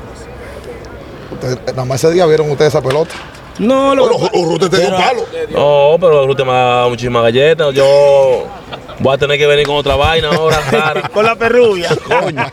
[1.31, 3.15] Ustedes- nada más ese día vieron ustedes esa pelota.
[3.59, 5.25] No, lo que Urruti te dio un palo.
[5.51, 7.73] No, pero Ruth me ha dado muchísimas galletas.
[7.73, 8.47] Yo
[8.99, 11.09] voy a tener que venir con otra vaina ahora, rara.
[11.09, 11.89] con la perrubia.
[12.07, 12.45] Coño.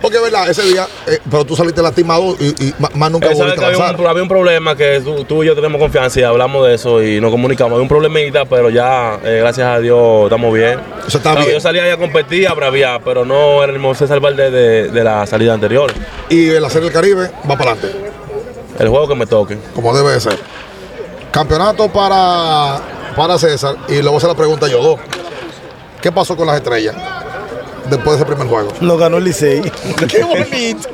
[0.00, 3.38] Porque es verdad, ese día, eh, pero tú saliste lastimado y, y más, nunca sabe
[3.38, 6.22] volviste a había un, había un problema que tú, tú y yo tenemos confianza y
[6.22, 7.72] hablamos de eso y nos comunicamos.
[7.72, 10.80] Había un problemita, pero ya, eh, gracias a Dios, estamos bien.
[11.06, 11.54] Eso está Claro, bien.
[11.54, 14.88] Yo salía ahí a competir, a braviar, pero no era el mismo César Valdés de,
[14.88, 15.92] de la salida anterior.
[16.28, 18.11] Y la Serie del Caribe va para adelante,
[18.82, 19.56] El juego que me toque.
[19.76, 20.36] como debe de ser.
[21.30, 22.80] Campeonato para,
[23.14, 23.76] para César.
[23.88, 25.00] Y luego se la pregunta yo dos.
[26.00, 26.96] ¿Qué pasó con las estrellas
[27.88, 28.72] después de ese primer juego?
[28.80, 29.62] Nos ganó el Licey.
[30.08, 30.88] ¡Qué bonito!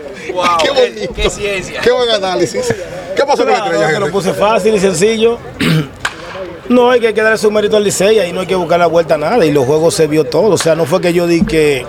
[0.62, 1.14] ¡Qué bonito!
[1.14, 1.80] ¡Qué ciencia!
[1.80, 2.74] ¡Qué buen análisis!
[3.16, 5.38] ¿Qué pasó con las estrellas, que lo puse fácil y sencillo.
[6.68, 9.14] No, hay que darle su mérito al Licey, ahí no hay que buscar la vuelta
[9.14, 9.46] a nada.
[9.46, 10.50] Y los juegos se vio todo.
[10.50, 11.86] O sea, no fue que yo di que,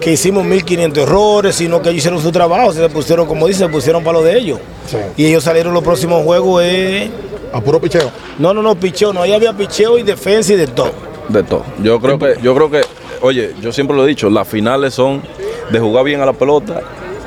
[0.00, 3.68] que hicimos 1500 errores, sino que ellos hicieron su trabajo, se pusieron, como dice, se
[3.68, 4.58] pusieron para lo de ellos.
[4.86, 4.96] Sí.
[5.16, 6.62] Y ellos salieron los próximos juegos.
[6.64, 7.10] eh,
[7.52, 8.10] A puro picheo.
[8.38, 10.90] No, no, no, picheo, no, ahí había picheo y defensa y de todo.
[11.28, 11.64] De todo.
[11.82, 12.80] Yo creo que, yo creo que,
[13.22, 15.22] oye, yo siempre lo he dicho, las finales son
[15.70, 16.80] de jugar bien a la pelota,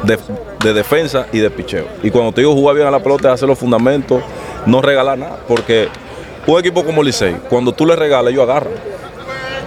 [0.03, 0.17] de,
[0.63, 1.85] de defensa y de picheo.
[2.03, 4.21] Y cuando te digo jugar bien a la pelota es hacer los fundamentos,
[4.65, 5.39] no regalar nada.
[5.47, 5.87] Porque
[6.47, 8.73] un equipo como Licey, cuando tú le regalas, ellos agarran.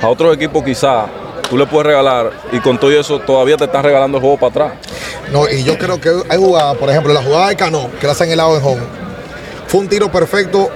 [0.02, 1.06] A otros equipos quizás
[1.48, 4.50] tú le puedes regalar y con todo eso todavía te están regalando el juego para
[4.50, 4.72] atrás.
[5.32, 8.12] No, y yo creo que hay jugadas, por ejemplo, la jugada de Cano, que la
[8.12, 8.82] hacen el lado en home,
[9.66, 10.68] fue un tiro perfecto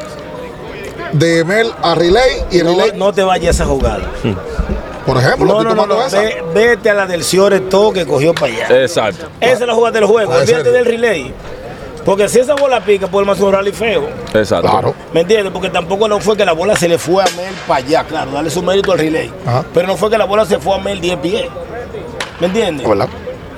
[1.13, 4.01] de Mel a Relay y el No, Relay, no te vayas a jugar.
[5.07, 6.07] por ejemplo, No, no, no, tomando no.
[6.07, 6.21] esa.
[6.21, 8.83] ve- vete a la del Ciore todo que cogió para allá.
[8.83, 9.27] Exacto.
[9.41, 10.31] Esa es la jugada del juego.
[10.31, 11.33] Puede Olvídate del relay.
[12.09, 14.09] Porque si esa bola pica, puede más un rally feo.
[14.33, 14.71] Exacto.
[14.71, 14.95] Claro.
[15.13, 15.53] ¿Me entiendes?
[15.53, 18.31] Porque tampoco no fue que la bola se le fue a Mel para allá, claro,
[18.31, 19.31] darle su mérito al relay.
[19.47, 19.63] Ajá.
[19.75, 21.45] Pero no fue que la bola se fue a Mel 10 pies.
[22.41, 22.87] ¿Me entiendes?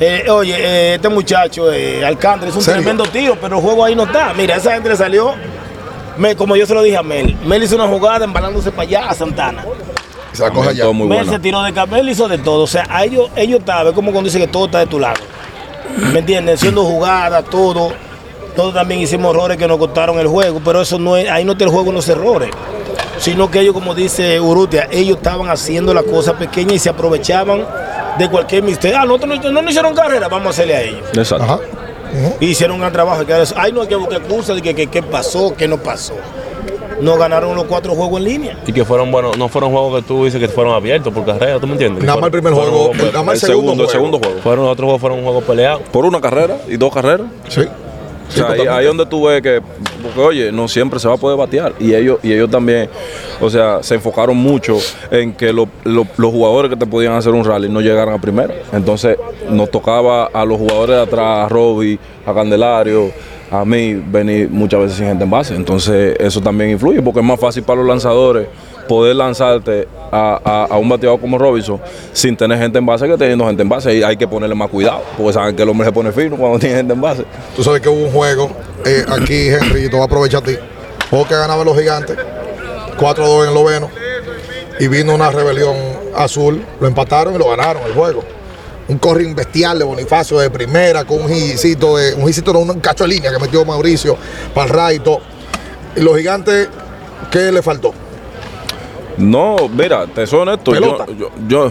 [0.00, 2.80] Eh, oye, eh, este muchacho, eh, Alcántara, es un ¿Serio?
[2.82, 4.34] tremendo tiro, pero el juego ahí no está.
[4.34, 5.34] Mira, esa gente le salió,
[6.16, 9.10] me- como yo se lo dije a Mel, Mel hizo una jugada embalándose para allá
[9.10, 9.64] a Santana.
[10.52, 10.82] Coge allá.
[10.82, 11.32] Todo muy Mel bueno.
[11.32, 12.64] se tiró de cabeza, hizo de todo.
[12.64, 14.98] O sea, a ellos, ellos estaban, es como cuando dice que todo está de tu
[14.98, 15.20] lado.
[16.12, 16.56] ¿Me entiendes?
[16.60, 17.92] Haciendo jugadas, todo.
[18.54, 21.52] Todos también hicimos errores que nos costaron el juego, pero eso no es, ahí no
[21.52, 22.50] está el juego en los errores.
[23.18, 27.64] Sino que ellos, como dice Urrutia, ellos estaban haciendo las cosas pequeñas y se aprovechaban
[28.18, 28.98] de cualquier misterio.
[28.98, 31.02] Ah, nosotros no, no nos hicieron carrera, vamos a hacerle a ellos.
[31.14, 31.44] Exacto.
[31.44, 31.58] Ajá.
[32.40, 33.24] Y hicieron un gran trabajo.
[33.24, 36.14] que Ahí no hay que buscar excusas de que que- qué pasó, qué no pasó.
[37.00, 38.58] No ganaron los cuatro juegos en línea.
[38.66, 41.58] Y que fueron buenos, no fueron juegos que tú dices que fueron abiertos por carrera,
[41.60, 42.04] ¿tú me entiendes?
[42.04, 43.90] Nada más el primer juego, nada más El el segundo, el juego.
[43.90, 44.40] segundo juego.
[44.42, 45.82] Fueron otros juegos, fueron juegos peleados.
[45.92, 47.26] Por una carrera y dos carreras.
[47.48, 47.62] Sí.
[48.30, 49.60] O sea, ahí, ahí donde tú ves que,
[50.02, 51.74] porque oye, no siempre se va a poder batear.
[51.78, 52.88] Y ellos, y ellos también,
[53.40, 54.78] o sea, se enfocaron mucho
[55.10, 58.20] en que lo- lo- los jugadores que te podían hacer un rally no llegaran a
[58.20, 58.54] primero.
[58.72, 59.16] Entonces
[59.48, 63.10] nos tocaba a los jugadores de atrás, a Robbie, a Candelario,
[63.50, 65.54] a mí, venir muchas veces sin gente en base.
[65.56, 68.46] Entonces eso también influye, porque es más fácil para los lanzadores
[68.90, 71.80] poder lanzarte a, a- un bateador como Robinson
[72.12, 73.94] sin tener gente en base que teniendo gente en base.
[73.94, 76.58] Y hay que ponerle más cuidado, porque saben que el hombre se pone fino cuando
[76.58, 77.24] tiene gente en base.
[77.54, 78.50] Tú sabes que hubo un juego,
[78.84, 80.08] eh, aquí Henry, te voy a
[80.42, 80.56] ti.
[81.08, 82.16] Juego que ganaban los gigantes,
[82.98, 83.90] 4-2 en el noveno.
[84.80, 85.76] Y vino una rebelión
[86.16, 88.24] azul, lo empataron y lo ganaron el juego.
[88.88, 92.14] Un corring bestial de Bonifacio de primera, con un hijicito de.
[92.14, 94.16] Un hijicito, un cacho de línea que metió Mauricio
[94.52, 95.20] para el right y.
[95.94, 96.68] Y los gigantes,
[97.30, 97.92] ¿qué le faltó?
[99.18, 100.74] No, mira, te soy honesto.
[100.74, 101.06] Yo, Pelota.
[101.18, 101.70] yo, yo-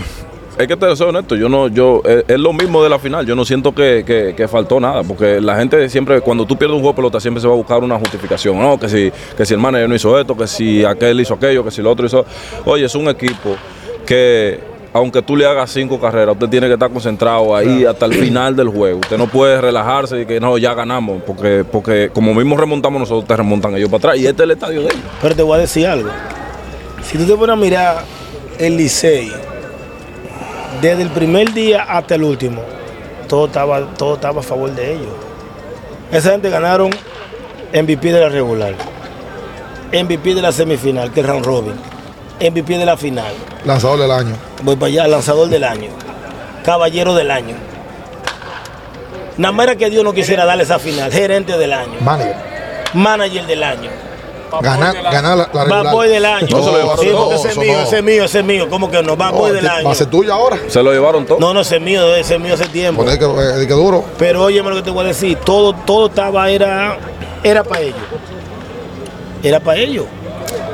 [0.58, 1.36] es que te soy honesto.
[1.38, 3.26] Yo no, yo, es, es lo mismo de la final.
[3.26, 5.04] Yo no siento que, que- que faltó nada.
[5.04, 7.58] Porque la gente siempre, cuando tú pierdes un juego de pelota, siempre se va a
[7.58, 8.60] buscar una justificación.
[8.60, 11.64] No, que si, que si el manager no hizo esto, que si aquel hizo aquello,
[11.64, 12.26] que si el otro hizo.
[12.66, 13.56] Oye, es un equipo
[14.06, 14.60] que.
[14.92, 18.56] Aunque tú le hagas cinco carreras, usted tiene que estar concentrado ahí hasta el final
[18.56, 18.98] del juego.
[19.02, 21.22] Usted no puede relajarse y que no, ya ganamos.
[21.28, 24.18] Porque, porque como mismo remontamos nosotros, te remontan ellos para atrás.
[24.18, 25.04] Y este es el estadio de ellos.
[25.22, 26.10] Pero te voy a decir algo.
[27.12, 28.04] Si tú te pones a mirar
[28.60, 29.32] el Licey,
[30.82, 32.62] desde el primer día hasta el último,
[33.28, 35.12] todo estaba, todo estaba a favor de ellos.
[36.12, 36.92] Esa gente ganaron
[37.74, 38.74] MVP de la regular,
[39.92, 41.74] MVP de la semifinal, que es round robin,
[42.40, 43.34] MVP de la final,
[43.66, 44.36] Lanzador del año.
[44.64, 45.90] voy para allá, lanzador del año,
[46.64, 47.56] caballero del año.
[49.38, 52.36] Nada más era que Dios no quisiera darle esa final, gerente del año, Manager.
[52.94, 53.90] manager del año.
[54.62, 55.94] Ganar, ganar la, la regular.
[55.94, 56.48] Boy del año.
[56.50, 57.80] No se lo llevaron sí, todo, ese es mío, no.
[57.84, 58.68] ese es mío, ese es mío.
[58.70, 59.16] ¿Cómo que no?
[59.16, 59.86] Bad Boy del año.
[59.86, 60.58] Va a ser ahora.
[60.68, 61.40] Se lo llevaron todo.
[61.40, 63.04] No, no, ese es mío, ese es mío hace tiempo.
[63.04, 64.04] Poner que, eh, que duro.
[64.18, 66.98] Pero óyeme lo que te voy a decir, todo, todo estaba, era,
[67.44, 67.96] era para ellos.
[69.44, 70.06] Era para ellos.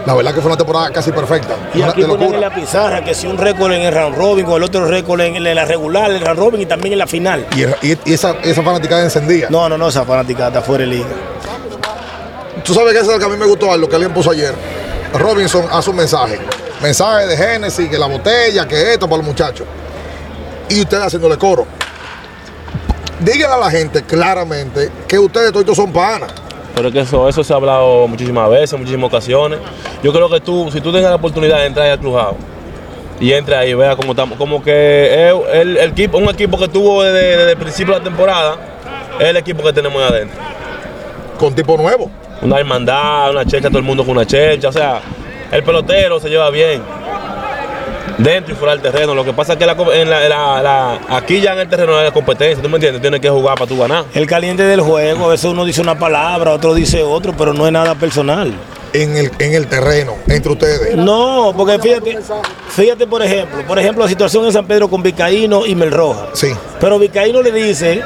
[0.05, 1.55] La verdad que fue una temporada casi perfecta.
[1.73, 4.45] Y Una- aquí ponen en la pizarra que si un récord en el round robin,
[4.45, 7.47] con el otro récord en la regular, el round robin y también en la final.
[7.55, 9.47] Y, y- y esa, esa fanaticada encendía.
[9.49, 11.07] No, no, no, esa fanática está fuera de liga.
[12.65, 14.51] Tú sabes que es lo que a mí me gustó, lo que alguien puso ayer.
[15.13, 16.39] Robinson hace un mensaje.
[16.81, 19.67] Mensaje de Génesis, que la botella, que esto para los muchachos.
[20.69, 21.67] Y ustedes haciéndole coro.
[23.19, 26.31] Díganle a la gente claramente que ustedes todos son panas.
[26.75, 29.59] Pero es que eso, eso se ha hablado muchísimas veces, muchísimas ocasiones.
[30.01, 32.35] Yo creo que tú, si tú tengas la oportunidad de entrar al Clubhouse
[33.19, 36.67] y entra ahí vea cómo estamos, como que es el, el equipo, un equipo que
[36.67, 38.57] tuvo desde, desde el principio de la temporada,
[39.19, 40.39] es el equipo que tenemos ahí adentro.
[41.39, 42.09] Con tipo nuevo.
[42.45, 45.01] Una hermandad, una checha, todo el mundo con una checha, o sea,
[45.51, 46.79] el pelotero se lleva bien.
[48.19, 49.15] Dentro y fuera del terreno.
[49.15, 51.97] Lo que pasa es que la en la- la- la- aquí ya en el terreno
[51.97, 53.01] hay la competencia, ¿tú me entiendes?
[53.01, 54.05] Tienes que jugar para tú ganar.
[54.13, 57.65] El caliente del juego, a veces uno dice una palabra, otro dice otro, pero no
[57.65, 58.53] es nada personal.
[58.93, 60.95] En el, en el terreno, entre ustedes.
[60.95, 62.17] No, porque fíjate,
[62.69, 66.27] fíjate por ejemplo, por ejemplo la situación en San Pedro con Vicaíno y Melroja.
[66.33, 68.01] Sí, Pero Vicaíno le dice,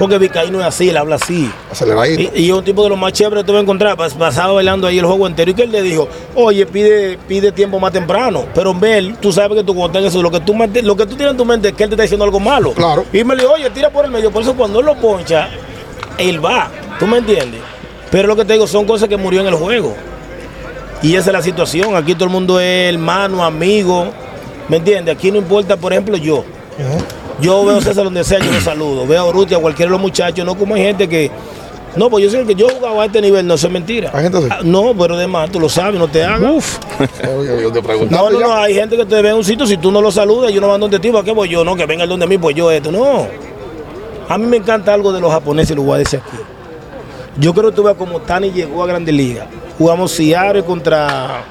[0.00, 1.48] porque Vicaíno es así, él habla así.
[1.70, 2.32] aceleradito.
[2.34, 4.54] Y, y un tipo de los más chéveres que tú vas a encontrar, pas- pasaba
[4.54, 5.50] bailando ahí el juego entero.
[5.52, 8.46] Y que él le dijo, oye, pide, pide tiempo más temprano.
[8.54, 11.30] Pero Mel, tú sabes que tú en eso, lo que tú, lo que tú tienes
[11.32, 12.72] en tu mente es que él te está diciendo algo malo.
[12.72, 13.04] Claro.
[13.12, 14.30] Y me le dijo, oye, tira por el medio.
[14.32, 15.48] Por eso cuando él lo poncha,
[16.18, 16.68] él va.
[16.98, 17.60] ¿Tú me entiendes?
[18.10, 19.94] Pero lo que te digo, son cosas que murió en el juego.
[21.02, 21.94] Y esa es la situación.
[21.94, 24.06] Aquí todo el mundo es hermano, amigo.
[24.68, 25.14] ¿Me entiendes?
[25.14, 26.44] Aquí no importa, por ejemplo, yo.
[27.40, 29.06] Yo veo a César donde sea, yo lo saludo.
[29.06, 30.44] Veo a Urrutia, a cualquiera de los muchachos.
[30.44, 31.30] No como hay gente que.
[31.96, 34.10] No, pues yo sé que yo he jugado a este nivel, no eso es mentira.
[34.14, 34.46] Hay gente así.
[34.50, 36.52] Ah, No, pero además, tú lo sabes, no te hagas.
[36.52, 36.78] Uf.
[37.60, 37.82] Yo te.
[38.10, 40.12] No, no, no, hay gente que te ve en un sitio, si tú no lo
[40.12, 41.64] saludas, yo no van donde ti, ¿para qué voy yo?
[41.64, 42.92] No, que venga el donde mí, pues yo esto.
[42.92, 43.26] No.
[44.28, 46.36] A mí me encanta algo de los japoneses y los voy a decir aquí.
[47.38, 49.46] Yo creo que tú veas como Tani llegó a Grande Liga.
[49.76, 51.42] Jugamos Seattle contra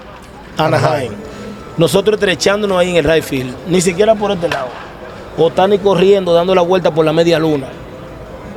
[0.58, 1.12] Anaheim.
[1.78, 4.67] Nosotros estrechándonos ahí en el right field, ni siquiera por este lado.
[5.41, 7.67] O Tani corriendo, dando la vuelta por la media luna,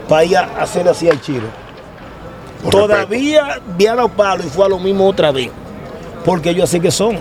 [0.08, 1.20] para ir a hacer así al.
[2.62, 5.50] Con Todavía había dado palo y fue a lo mismo otra vez.
[6.24, 7.18] Porque ellos así que son.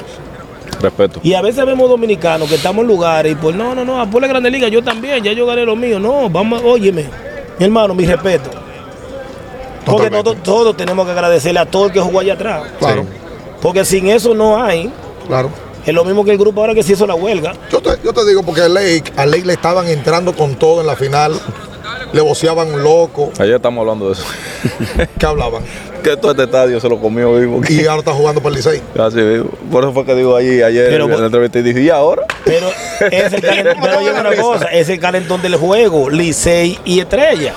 [0.82, 1.19] Respeto.
[1.21, 4.21] Y a veces vemos dominicanos que estamos en lugares y pues no, no, no, por
[4.21, 6.00] la Grande Liga yo también, ya yo gané lo mío.
[6.00, 7.06] No, vamos, óyeme,
[7.60, 8.50] mi hermano, mi respeto.
[9.86, 12.63] Porque nosotros todos tenemos que agradecerle a todo el que jugó allá atrás.
[12.80, 13.06] Claro,
[13.62, 14.91] Porque sin eso no hay.
[15.28, 15.50] claro.
[15.86, 17.54] Es lo mismo que el grupo ahora que se hizo la huelga.
[17.72, 20.82] Yo te, yo te digo porque a Lake, a Lake le estaban entrando con todo
[20.82, 21.39] en la final.
[22.13, 23.32] Le voceaban un loco.
[23.39, 24.26] Ayer estamos hablando de eso.
[25.17, 25.63] ¿Qué hablaban?
[26.02, 27.62] que todo este estadio se lo comió vivo.
[27.70, 28.82] Y ahora está jugando para el Licey.
[29.00, 29.50] Así mismo.
[29.72, 32.24] Por eso fue que digo allí, ayer Pero, en la entrevista y dije, ¿y ahora?
[32.44, 32.70] Pero
[33.10, 37.54] es el calentón, pero oye una cosa, es el calentón del juego, Licey y Estrella.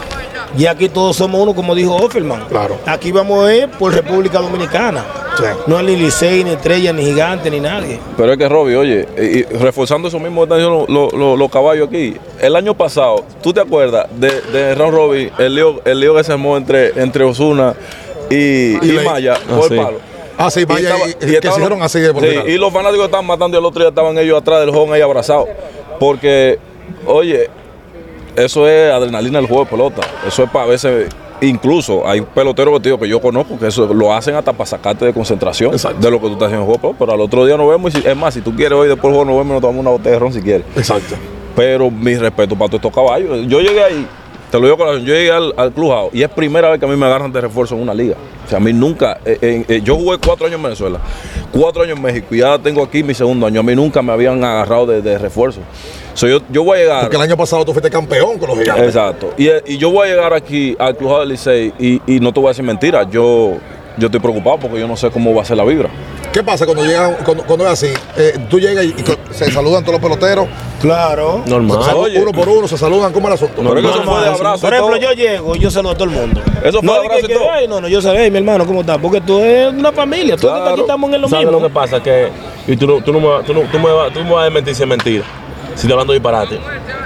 [0.57, 2.45] Y aquí todos somos uno, como dijo Offerman.
[2.49, 2.79] Claro.
[2.87, 5.05] Aquí vamos a ver por República Dominicana.
[5.37, 5.43] Sí.
[5.67, 7.99] No es ni Licey, ni Estrella, ni Gigante, ni nadie.
[8.17, 11.39] Pero es que, Robbie, oye, y, y reforzando eso mismo que están diciendo los los-
[11.39, 15.81] los caballos aquí, el año pasado, ¿tú te acuerdas de, de Round Robbie, el lío,
[15.85, 17.75] el lío que se armó entre, entre Osuna
[18.31, 19.01] y, Y y.
[19.05, 19.75] Maya Ah, por sí.
[19.75, 19.99] el palo?
[20.39, 22.73] Ah, sí, Maya, estaba- y- que se estaban- hicieron así de por sí, y los
[22.73, 25.49] fanáticos estaban matando y el otro día estaban ellos atrás del joven ahí abrazados.
[25.99, 26.59] Porque,
[27.07, 27.51] oye,
[28.37, 30.03] eso es adrenalina del juego de pelota.
[30.27, 31.09] Eso es para a veces.
[31.41, 35.13] Incluso hay peloteros tío, que yo conozco que eso lo hacen hasta para sacarte de
[35.13, 36.01] concentración Exacto.
[36.01, 36.95] de lo que tú estás haciendo en el juego.
[36.95, 36.99] de pelota.
[36.99, 39.13] Pero al otro día nos vemos y si- es más, si tú quieres hoy después
[39.13, 40.65] del juego nos vemos y nos tomamos una botella de ron si quieres.
[40.77, 41.17] Exacto.
[41.57, 43.47] Pero mi respeto para todos estos caballos.
[43.47, 44.07] Yo llegué ahí,
[44.55, 46.89] te lo digo la yo llegué al, al clubhouse y es primera vez que a
[46.89, 48.15] mí me agarran de refuerzo en una liga.
[48.47, 51.01] O sea, a mí nunca, eh, eh, yo jugué cuatro años en Venezuela,
[51.51, 53.59] cuatro años en México y ya tengo aquí mi segundo año.
[53.59, 55.59] A mí nunca me habían agarrado de, de refuerzo.
[56.15, 57.01] So, yo, yo voy a llegar.
[57.01, 58.87] Porque el año pasado tú fuiste campeón con los gigantes.
[58.87, 59.33] Exacto.
[59.37, 62.33] Y, eh, y yo voy a llegar aquí al Club del Licey y, y no
[62.33, 63.11] te voy a decir mentira.
[63.11, 63.55] Yo,
[63.97, 65.89] yo estoy preocupado porque yo no sé cómo va a ser la vibra.
[66.33, 67.93] ¿Qué pasa cuando llegan, cuando, cuando es así?
[68.17, 68.95] Eh, tú llegas y,
[69.31, 70.49] se saludan todos los peloteros,
[70.81, 71.43] Claro.
[71.47, 71.83] Normal.
[71.85, 72.21] se- Oye.
[72.21, 73.79] uno por uno, se saludan, ¿cómo es el asunto?
[73.79, 74.61] Es eso fue de abrazo.
[74.61, 75.03] Por ejemplo, todo.
[75.07, 76.43] yo llego y yo saludo a todo el mundo.
[76.63, 77.45] Eso fue no, de abrazo que, y todo.
[77.45, 78.99] que, ay, no, no, yo sabía, mi hermano, ¿cómo está?
[78.99, 80.71] Porque tú eres una familia, todos Claro.
[80.73, 81.61] aquí estamos en lo ¿Sabes mismo.
[81.61, 82.03] lo que pasa?
[82.03, 82.29] Que,
[82.67, 84.41] y tú, no- tú, no me, vas- tú, no, tú, me, vas- tú me vas
[84.43, 85.25] a desmentir si es mentira.
[85.69, 86.59] Si estoy hablando disparate.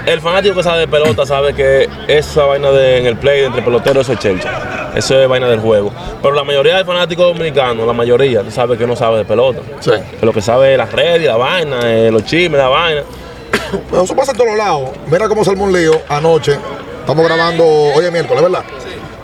[0.05, 3.61] El fanático que sabe de pelota sabe que esa vaina de, en el play entre
[3.61, 4.78] peloteros eso es chelcha.
[4.95, 5.91] Eso es vaina del juego.
[6.21, 9.59] Pero la mayoría de fanáticos dominicanos, la mayoría, tú sabes que no sabe de pelota.
[9.79, 9.91] Sí.
[10.19, 13.03] Que lo que sabe es las redes, la vaina, eh, los chismes, la vaina.
[13.89, 14.89] Pero eso pasa en todos lados.
[15.07, 16.57] Mira cómo un lío anoche.
[16.99, 18.63] Estamos grabando hoy es miércoles, ¿verdad?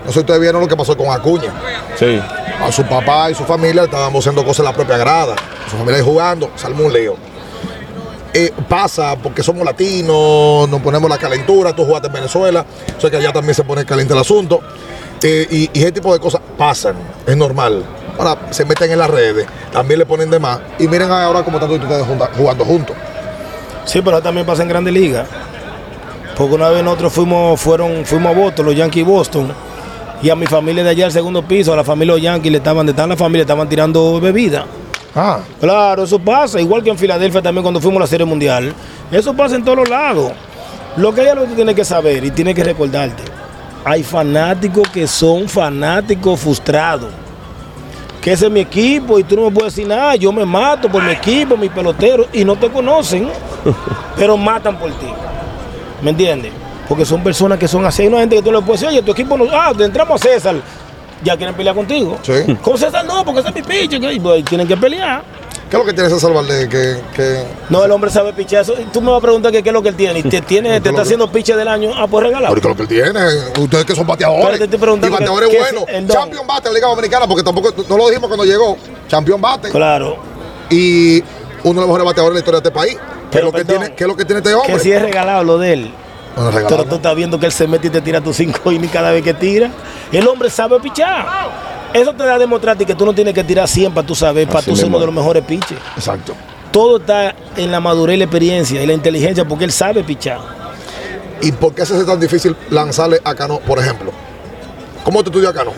[0.05, 1.51] No sé si ustedes vieron lo que pasó con Acuña.
[1.97, 2.19] Sí.
[2.61, 5.35] A su papá y su familia estaban haciendo cosas en la propia grada.
[5.69, 6.49] Su familia ahí jugando,
[6.79, 7.15] un lío.
[8.37, 12.65] Eh, pasa porque somos latinos, nos ponemos la calentura, tú jugaste en Venezuela,
[12.97, 14.59] o sea que allá también se pone caliente el asunto.
[15.25, 17.83] Y, y ese tipo de cosas pasan, es normal.
[18.17, 20.59] Ahora se meten en las redes, también le ponen de más.
[20.79, 22.95] Y miren ahora cómo están todos ustedes jugando juntos.
[23.85, 25.27] Sí, pero también pasa en Grandes Ligas.
[26.37, 29.51] Porque una vez nosotros fuimos, fueron, fuimos a Boston, los Yankees Boston.
[30.21, 32.51] Y a mi familia de allá al segundo piso, a la familia de los Yankees,
[32.51, 34.65] le estaban, de estar la familia, estaban tirando bebida.
[35.15, 36.59] Ah, Claro, eso pasa.
[36.59, 38.73] Igual que en Filadelfia también cuando fuimos a la Serie Mundial.
[39.11, 40.31] Eso pasa en todos los lados.
[40.97, 43.23] Lo que hay algo que tú tienes que saber y tienes que recordarte.
[43.85, 47.09] Hay fanáticos que son fanáticos frustrados.
[48.21, 50.15] Que ese es mi equipo y tú no me puedes decir nada.
[50.15, 53.29] Yo me mato por mi equipo, mi pelotero y no te conocen,
[54.17, 55.05] pero matan por ti.
[56.01, 56.51] ¿Me entiendes?
[56.89, 58.01] Porque son personas que son así.
[58.01, 59.45] Hay una gente que tú le puedes decir, oye, tu equipo no.
[59.51, 60.55] Ah, entramos a César.
[61.23, 62.17] Ya quieren pelear contigo.
[62.23, 62.55] Sí.
[62.61, 63.99] Con César no, porque ese es mi piche.
[63.99, 65.23] que- y pues, tienen que pelear.
[65.75, 66.67] ¿Qué es lo que tiene César Valdés?
[66.69, 68.61] Que, que No, el hombre sabe pichar.
[68.61, 70.19] Eso- Tú me vas a preguntar que qué es lo que él tiene.
[70.19, 71.91] Y te, tiene, te está haciendo piche del año.
[71.95, 72.47] Ah, pues regalado.
[72.49, 73.19] Ahorita lo que él tiene,
[73.59, 74.57] ustedes que son bateadores.
[74.57, 75.85] Te estoy preguntando y bateadores buenos.
[76.13, 78.77] Champion bate en la Liga Dominicana, porque tampoco no lo dijimos cuando llegó.
[79.07, 79.69] Champion bate.
[79.69, 80.17] Claro.
[80.69, 81.21] Y
[81.63, 82.95] uno de los mejores bateadores de la historia de este país.
[82.95, 84.73] ¿Qué es Pero lo que tiene, qué es lo que tiene este hombre?
[84.73, 85.91] Que si es regalado lo de él.
[86.35, 86.77] Bueno, regalado.
[86.77, 89.11] Pero tú estás viendo que él se mete y te tira tus cinco innings cada
[89.11, 89.71] vez que tira.
[90.11, 91.25] El hombre sabe pichar.
[91.95, 94.47] Eso te da a demostrarte que tú no tienes que tirar 100 para tú saber,
[94.47, 95.77] para tú ser uno de los mejores pitches.
[95.95, 96.33] Exacto.
[96.71, 100.39] Todo está en la madurez y la experiencia y la inteligencia porque él sabe pichar.
[101.41, 104.11] ¿Y por qué se hace tan difícil lanzarle a Cano, por ejemplo?
[105.03, 105.71] ¿Cómo te estudia Cano?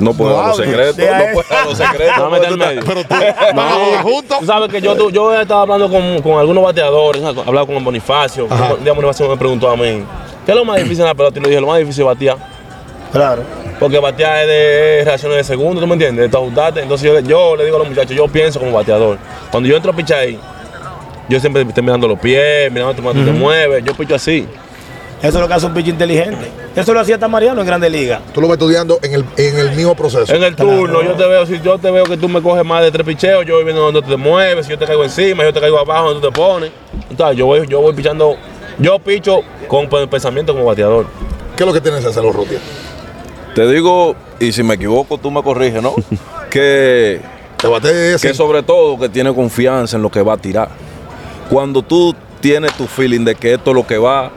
[0.00, 2.16] No puedo dar los secretos, no puedo dar los secretos.
[2.18, 2.82] No, porque mete tú el estás- medio.
[2.86, 3.14] Pero tú,
[3.56, 4.38] vamos juntos.
[4.40, 7.66] Tú sabes que yo, tu- yo he estado hablando con, con algunos bateadores, he hablado
[7.66, 8.46] con Bonifacio.
[8.48, 8.74] Ajá.
[8.74, 10.04] Un día Bonifacio me preguntó a mí,
[10.46, 11.38] ¿qué es lo más difícil en la pelota?
[11.38, 12.36] Y le dije, lo más difícil es batear.
[13.12, 13.42] Claro.
[13.78, 16.24] Porque batear es de reacciones de segundo, ¿tú me entiendes?
[16.24, 16.80] De tu ajustarte.
[16.82, 19.18] Entonces yo, le- yo le digo a los muchachos, yo pienso como bateador.
[19.50, 20.38] Cuando yo entro a pichar ahí,
[21.28, 24.46] yo siempre estoy mirando los pies, mirando cómo tú te mueves, yo picho así.
[25.20, 26.48] Eso es lo que hace un pitcher inteligente.
[26.76, 28.20] Eso lo hacía hasta Mariano en Grande Liga.
[28.32, 30.32] Tú lo vas estudiando en el, en el mismo proceso.
[30.32, 32.82] En el turno, yo te veo, si yo te veo que tú me coges más
[32.84, 35.52] de tres picheos, yo voy viendo dónde te mueves, si yo te caigo encima, yo
[35.52, 36.70] te caigo abajo, donde tú te pones.
[37.10, 38.36] Entonces, yo voy, yo voy pichando,
[38.78, 41.06] yo picho con pe- pensamiento como bateador.
[41.56, 42.60] ¿Qué es lo que tiene César Urrutia?
[43.54, 45.94] Te digo, y si me equivoco, tú me corriges, ¿no?
[46.50, 47.20] que,
[48.22, 50.68] que sobre todo que tiene confianza en lo que va a tirar.
[51.50, 54.30] Cuando tú tienes tu feeling de que esto es lo que va,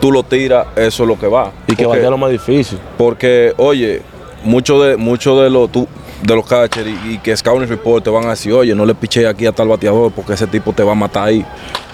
[0.00, 1.52] tú lo tiras, eso es lo que va.
[1.66, 2.78] Y que batea lo más difícil.
[2.96, 4.02] Porque, oye,
[4.44, 5.88] muchos de, mucho de, los tú-
[6.22, 8.94] de los catchers y, y que Scouting Report te van a decir, oye, no le
[8.94, 11.44] piché aquí a tal bateador porque ese tipo te va a matar ahí.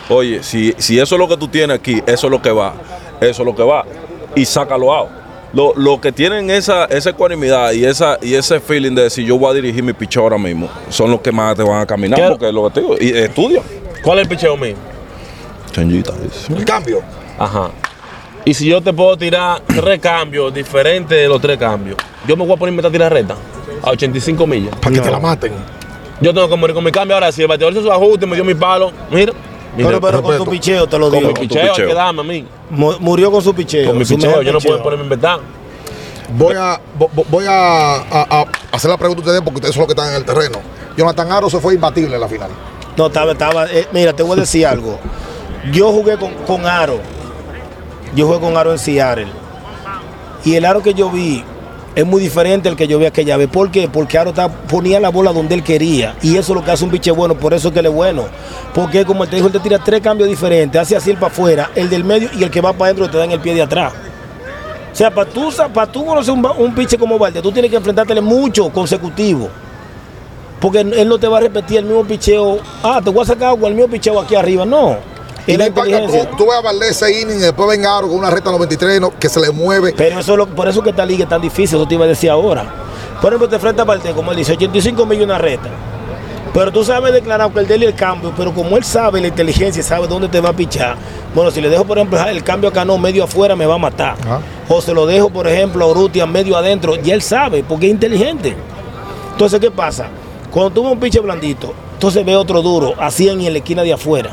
[0.09, 2.75] Oye, si, si eso es lo que tú tienes aquí, eso es lo que va,
[3.21, 3.85] eso es lo que va.
[4.35, 5.09] Y sácalo out.
[5.53, 9.37] Lo, lo que tienen esa, esa ecuanimidad y, esa, y ese feeling de decir yo
[9.37, 12.21] voy a dirigir mi picheo ahora mismo, son los que más te van a caminar.
[12.21, 12.29] ¿Qué?
[12.29, 13.63] Porque es lo que te digo, y estudia.
[14.03, 14.77] ¿Cuál es el picheo mío?
[15.73, 16.53] Changuita, dice.
[16.53, 17.03] El cambio.
[17.39, 17.71] Ajá.
[18.45, 21.97] Y si yo te puedo tirar tres cambios diferentes de los tres cambios,
[22.27, 23.37] yo me voy a ponerme a tirar recta
[23.83, 24.75] a 85 millas.
[24.77, 25.53] Para que te la maten.
[26.21, 27.17] Yo tengo que morir con mi cambio.
[27.17, 29.33] Ahora, si el bateador hizo su ajuste, me dio mi palo, mira.
[29.77, 31.29] Mira, Pero, pero con tu picheo te lo con digo.
[31.29, 31.89] mi tu picheo, hay picheo.
[31.89, 32.47] que darme a mí.
[32.71, 33.87] Mu- Murió con su picheo.
[33.89, 35.41] Con mi picheo, yo no puedo ponerme a inventar.
[36.37, 39.75] Voy a, vo- vo- voy a, a- a hacer la pregunta a ustedes porque ustedes
[39.75, 40.59] son los que están en el terreno.
[40.97, 42.51] Jonathan Aro se fue imbatible en la final.
[42.97, 43.67] No, estaba, estaba.
[43.67, 44.99] eh, mira, te voy a decir algo.
[45.73, 46.99] Yo jugué con, con Aro.
[48.15, 49.27] Yo jugué con Aro en Seattle.
[50.45, 51.45] Y el aro que yo vi
[51.95, 53.49] es muy diferente al que yo vi aquella vez.
[53.49, 53.89] ¿Por qué?
[53.89, 56.15] Porque Aro está- ponía la bola donde él quería.
[56.23, 57.35] Y eso es lo que hace un piche bueno.
[57.35, 58.25] Por eso es que él es bueno.
[58.75, 60.81] Porque como él te dijo, él te tira tres cambios diferentes.
[60.81, 63.19] Hace así el para afuera, el del medio y el que va para adentro te
[63.19, 63.93] da en el pie de atrás.
[64.93, 67.77] O sea, para tú, para tú conocer un, un piche como Valde, tú tienes que
[67.77, 69.49] enfrentártele mucho consecutivo.
[70.61, 72.59] Porque él no te va a repetir el mismo picheo.
[72.83, 74.65] Ah, te voy a sacar con el mismo picheo aquí arriba.
[74.67, 74.97] No.
[75.51, 76.31] Y no la impacta, inteligencia.
[76.31, 79.01] tú, tú ves a Valdés ese inning y después ven Aro con una recta 93
[79.01, 79.95] no, que se le mueve.
[79.97, 82.05] Pero eso es lo- por eso que esta liga es tan difícil, eso te iba
[82.05, 82.65] a decir ahora.
[83.21, 85.69] Por ejemplo, te enfrenta a Valdés, como él dice, 85 millones una reta.
[86.55, 89.79] Pero tú sabes declarar que el déle el cambio, pero como él sabe la inteligencia
[89.81, 90.97] y sabe dónde te va a pichar,
[91.33, 93.79] bueno, si le dejo, por ejemplo, el cambio a Cano medio afuera, me va a
[93.79, 94.17] matar.
[94.21, 94.41] Ajá.
[94.69, 97.93] O se lo dejo, por ejemplo, a Urrutia medio adentro, y él sabe, porque es
[97.93, 98.57] inteligente.
[99.33, 100.07] Entonces, ¿qué pasa?
[100.51, 103.93] Cuando tú ves un pinche blandito, entonces ve otro duro, así en la esquina de
[103.93, 104.31] afuera.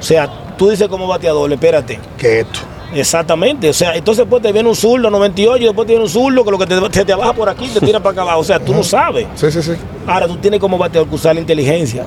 [0.00, 2.00] O sea, tú dices como bateador, espérate.
[2.18, 2.60] Que esto.
[2.92, 6.10] Exactamente, o sea, entonces después te viene un zurdo 98 y después te viene un
[6.10, 8.22] zurdo que lo que te, te, te baja por aquí y te tira para acá
[8.22, 9.28] abajo, o sea, tú no sabes.
[9.36, 9.72] Sí, sí, sí.
[10.08, 12.04] Ahora tú tienes como bateador que usar la inteligencia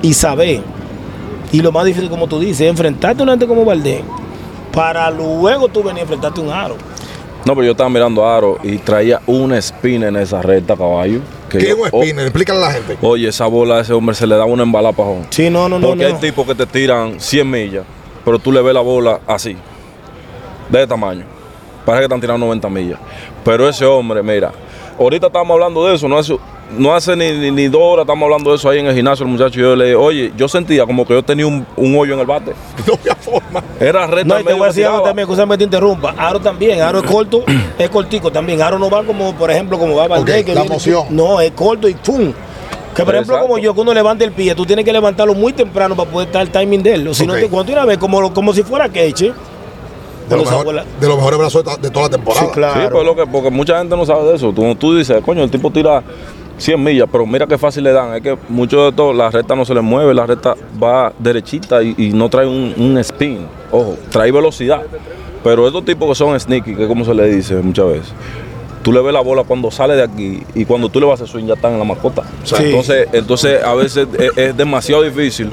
[0.00, 0.60] y saber.
[1.50, 4.02] Y lo más difícil, como tú dices, es enfrentarte a una gente como Valdés
[4.72, 6.76] para luego tú venir a enfrentarte a un aro.
[7.44, 11.20] No, pero yo estaba mirando a Aro y traía una espina en esa recta, caballo.
[11.48, 12.26] que ¿Qué es yo- un spinner?
[12.26, 12.96] Explícale a la gente.
[13.02, 15.26] oye, esa bola a ese hombre se le da una embalada pajón.
[15.30, 15.88] Sí, no, no, no.
[15.88, 16.14] Porque no.
[16.14, 17.84] hay tipos que te tiran 100 millas,
[18.24, 19.56] pero tú le ves la bola así,
[20.70, 21.24] de tamaño.
[21.84, 22.98] Parece que están tirando 90 millas.
[23.44, 24.52] Pero ese hombre, mira,
[24.98, 26.38] ahorita estamos hablando de eso, no hace,
[26.78, 29.26] no hace ni, ni- ni dos horas estamos hablando de eso ahí en el gimnasio,
[29.26, 29.58] el muchacho.
[29.58, 32.20] y Yo le dije, oye, yo sentía como que yo tenía un, un hoyo en
[32.20, 32.52] el bate.
[32.86, 32.94] No
[33.40, 33.62] forma.
[33.80, 36.14] Era recta No, y te voy a decir algo también, que te interrumpa.
[36.16, 37.44] Aro también, Aro es corto,
[37.78, 38.62] es cortico también.
[38.62, 40.40] Aro no va como, por ejemplo, como va Valdés.
[40.40, 41.06] Ok, que la moción.
[41.10, 42.32] No, es corto y ¡pum!
[42.94, 43.48] Que por ejemplo, Exacto.
[43.48, 46.28] como yo, que uno levanta el pie, tú tienes que levantarlo muy temprano para poder
[46.28, 47.08] estar el timing de él.
[47.08, 49.32] O Si no, te, cuando tú una vez, como, como si fuera Keche.
[50.28, 52.46] De los, Esa mejor- de los mejores brazos de, de toda la temporada.
[52.46, 52.80] Sí, claro.
[52.82, 54.52] Sí, pues lo que, porque mucha gente no sabe de eso.
[54.52, 56.02] Tú, tú dices, coño, el tipo tira
[56.62, 58.14] 100 millas, pero mira qué fácil le dan.
[58.14, 61.82] Es que mucho de todo, la recta no se le mueve, la recta va derechita
[61.82, 63.46] y, y no trae un, un spin.
[63.70, 64.82] Ojo, trae velocidad.
[65.44, 68.12] Pero estos tipos que son sneaky, que es como se le dice muchas veces,
[68.84, 71.24] tú le ves la bola cuando sale de aquí y cuando tú le vas a
[71.24, 72.22] hacer swing ya están en la mascota.
[72.42, 72.64] O sea, Sí.
[72.66, 75.50] entonces, entonces a veces es, es demasiado difícil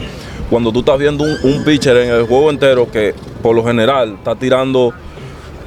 [0.49, 4.13] cuando tú estás viendo un, un pitcher en el juego entero que por lo general
[4.19, 4.93] está tirando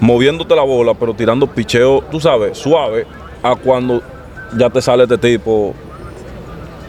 [0.01, 3.07] moviéndote la bola, pero tirando picheo, tú sabes, suave,
[3.43, 4.03] a cuando
[4.57, 5.75] ya te sale este tipo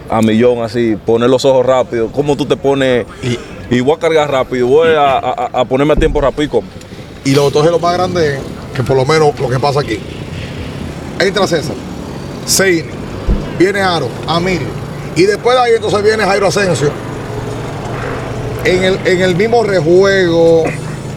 [0.10, 3.06] a millón así, poner los ojos rápido, como tú te pones
[3.72, 6.62] y, voy a cargar rápido, voy a, a- a ponerme a tiempo rápido.
[7.26, 8.40] Y lo otro es lo más grande,
[8.76, 9.98] que por lo menos lo que pasa aquí.
[11.20, 11.76] Entra César,
[12.46, 12.90] Seine,
[13.58, 14.62] viene Aro, Amil.
[15.16, 16.92] Y después de ahí entonces viene Jairo Asensio.
[18.66, 20.64] En el, en el mismo rejuego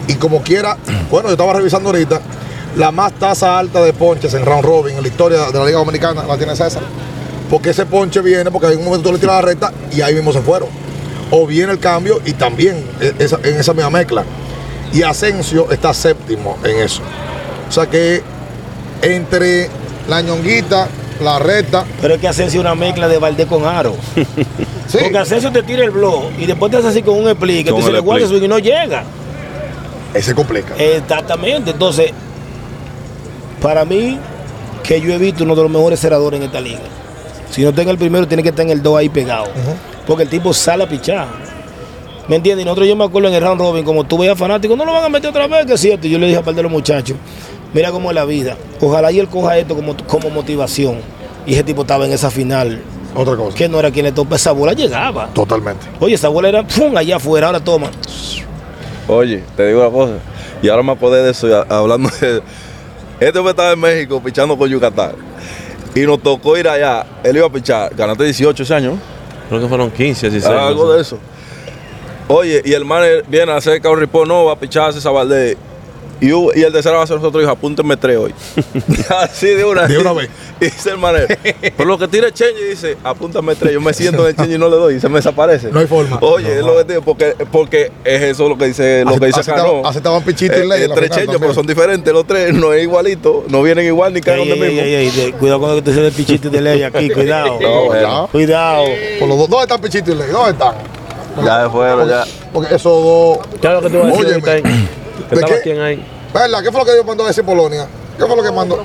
[0.07, 0.77] y como quiera,
[1.09, 2.21] bueno, yo estaba revisando ahorita,
[2.75, 5.79] la más tasa alta de ponches en round robin en la historia de la Liga
[5.79, 6.83] Dominicana la tiene César.
[7.49, 10.13] Porque ese ponche viene porque en un momento tú le tiras la recta y ahí
[10.13, 10.69] mismo se fueron.
[11.31, 14.23] O viene el cambio y también e- en esa misma mezcla.
[14.93, 17.01] Y Asensio está séptimo en eso.
[17.67, 18.21] O sea que
[19.01, 19.69] entre
[20.07, 20.87] la ñonguita,
[21.21, 23.95] la recta, Pero es que Asensio es una mezcla de Valdés con Aro.
[24.87, 27.65] sí, Porque Asensio te tira el blog y después te hace así con un split,
[27.65, 28.39] que Con tú se el le guarda split.
[28.39, 29.03] swing y no llega.
[30.13, 30.75] ese complica.
[30.77, 31.71] Exactamente.
[31.71, 32.11] Entonces,
[33.61, 34.17] para mí,
[34.83, 36.79] que yo he visto uno de los mejores cerradores en esta liga.
[37.49, 39.45] Si no está en el primero, tiene que estar en el 2 ahí pegado.
[40.05, 41.27] Porque el tipo sale a pichar.
[42.27, 42.63] ¿Me entiendes?
[42.63, 44.91] Y nosotros yo me acuerdo en el round robin, como tú veías fanáticos, no lo
[44.93, 46.07] van a meter otra vez, que es cierto.
[46.07, 47.15] Y Yo le dije a par de los muchachos,
[47.73, 48.57] mira cómo es la vida.
[48.81, 50.97] Ojalá y él coja esto como, como motivación.
[51.45, 52.81] Y ese tipo estaba en esa final,
[53.15, 53.55] Otra cosa.
[53.57, 55.27] que no era quien le topa, esa bola llegaba.
[55.33, 55.85] Totalmente.
[56.01, 56.95] Oye, esa bola era ¡pum!
[56.97, 57.89] allá afuera, ahora toma.
[59.07, 60.13] Oye, te digo una cosa,
[60.61, 62.41] y ahora me acordé de eso, hablando de...
[63.19, 65.13] Este hombre estaba en México pichando con Yucatán,
[65.95, 68.99] y nos tocó ir allá, él iba a pichar, ganaste 18 ese año,
[69.49, 70.53] Creo que fueron 15, 16.
[70.53, 70.95] Ah, algo no sé.
[70.95, 71.19] de eso.
[72.27, 75.13] Oye, y el man viene a hacer el report, no, va a pichar a César
[75.13, 75.55] Valdés.
[76.19, 78.33] Y, y el tercero va a ser nosotros, dijo, apúntenme tres hoy.
[79.21, 80.29] Así de una De una vez.
[80.59, 81.27] Y dice el manero.
[81.61, 83.73] Pero lo que tira el Chenji dice, apúntame tres.
[83.73, 85.69] Yo me siento en el Chenji y no le doy y se me desaparece.
[85.71, 86.17] No hay forma.
[86.21, 89.25] Oye, es lo que digo, porque, porque es eso lo que dice, lo Así- que
[89.27, 89.83] dice Cano.
[89.87, 92.11] estaban Pichito y Eh, Ley en eh, la Tres Chenjos, pero son diferentes.
[92.11, 93.43] Los tres no es igualito.
[93.49, 94.81] No vienen igual ni caen donde ey, mismo.
[94.81, 97.59] ey, ey, de- cuidado con lo que te dice el pichito de ley aquí, cuidado.
[97.61, 98.25] No, bueno.
[98.25, 98.31] Ya.
[98.31, 98.85] Cuidado.
[99.19, 100.27] Por los dos, ¿Dónde están Pichito y Ley?
[100.31, 100.73] ¿Dónde están?
[101.45, 102.23] Ya se fueron, ya.
[102.51, 103.39] Porque esos dos.
[103.61, 104.41] ¿Qué es lo que te voy a decir
[105.29, 105.35] Ahí?
[105.35, 105.61] ¿De estaba qué?
[105.61, 106.05] quién ahí.
[106.33, 106.63] ¿Verdad?
[106.63, 107.87] ¿Qué fue lo que Dios mandó a decir Polonia?
[108.17, 108.83] ¿Qué fue lo que mandó?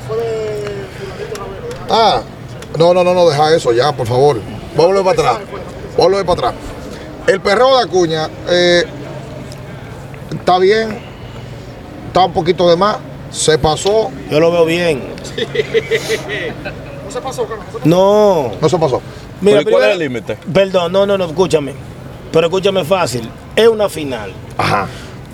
[1.90, 2.22] Ah,
[2.78, 4.40] no, no, no, no, deja eso ya, por favor.
[4.76, 5.48] Voy a volver para atrás.
[5.96, 6.54] Voy a volver para atrás.
[7.26, 8.84] El perreo de Acuña eh,
[10.30, 10.98] está bien,
[12.08, 12.96] está un poquito de más,
[13.30, 15.12] se pasó, Yo lo veo bien.
[17.84, 18.52] No.
[18.58, 19.02] no se pasó.
[19.40, 20.38] Mira, Pero ¿y ¿Cuál es el límite?
[20.52, 21.74] Perdón, no, no, no, escúchame.
[22.32, 23.28] Pero escúchame fácil.
[23.54, 24.32] Es una final.
[24.56, 24.86] Ajá,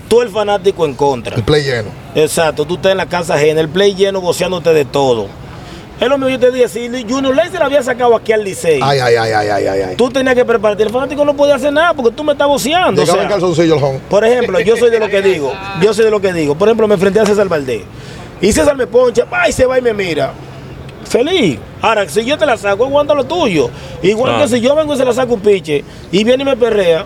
[0.09, 1.35] Tú el fanático en contra.
[1.35, 1.89] el play lleno.
[2.15, 5.27] Exacto, tú estás en la casa ajena, el play lleno, goceándote de todo.
[5.99, 8.41] Es lo mismo yo te dije, si Junior Ley se la había sacado aquí al
[8.43, 9.95] Licey, Ay, ay, ay, ay, ay, ay.
[9.97, 10.81] tú tenías que prepararte.
[10.83, 13.03] El fanático no podía hacer nada porque tú me estás voceando.
[13.03, 13.99] o sea, calzoncillo el home.
[14.09, 15.51] por ejemplo, yo soy de lo que digo,
[15.81, 16.55] yo soy de lo que digo.
[16.55, 17.83] Por ejemplo, me enfrenté a César Valdés.
[18.41, 20.31] Y César me poncha, va y se va y me mira.
[21.03, 21.59] Feliz.
[21.81, 23.69] Ahora, si yo te la saco, aguanta lo tuyo.
[24.01, 26.55] Igual que si yo vengo y se la saco un piche y viene y me
[26.55, 27.05] perrea,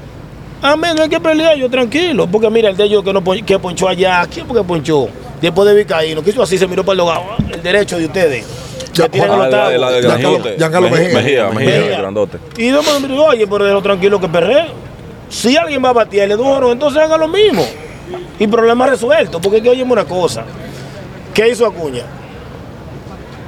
[0.63, 2.25] a mí no hay que pelear, yo tranquilo.
[2.27, 5.07] Porque mira, el de ellos que, no, que ponchó allá, ¿quién fue que ponchó?
[5.41, 7.21] Después de Vicaíno, que hizo así, se miró para el lugar.
[7.51, 8.45] El derecho de ustedes.
[8.93, 11.13] Ya, Ah, Mejía.
[11.13, 12.37] Mejía, Mejía, grandote.
[12.57, 14.67] Y yo me digo, oye, pero déjalo tranquilo que perree.
[15.29, 17.65] Si alguien va a batirle duro, entonces haga lo mismo.
[18.39, 19.41] Y problema resuelto.
[19.41, 20.43] Porque que óyeme una cosa.
[21.33, 22.03] ¿Qué hizo Acuña?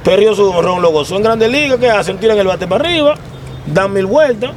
[0.04, 1.78] Perdió su ron, lo gozó en Grandes Ligas.
[1.78, 2.18] ¿Qué hacen?
[2.18, 3.14] Tiran el bate para arriba,
[3.66, 4.50] dan mil vueltas.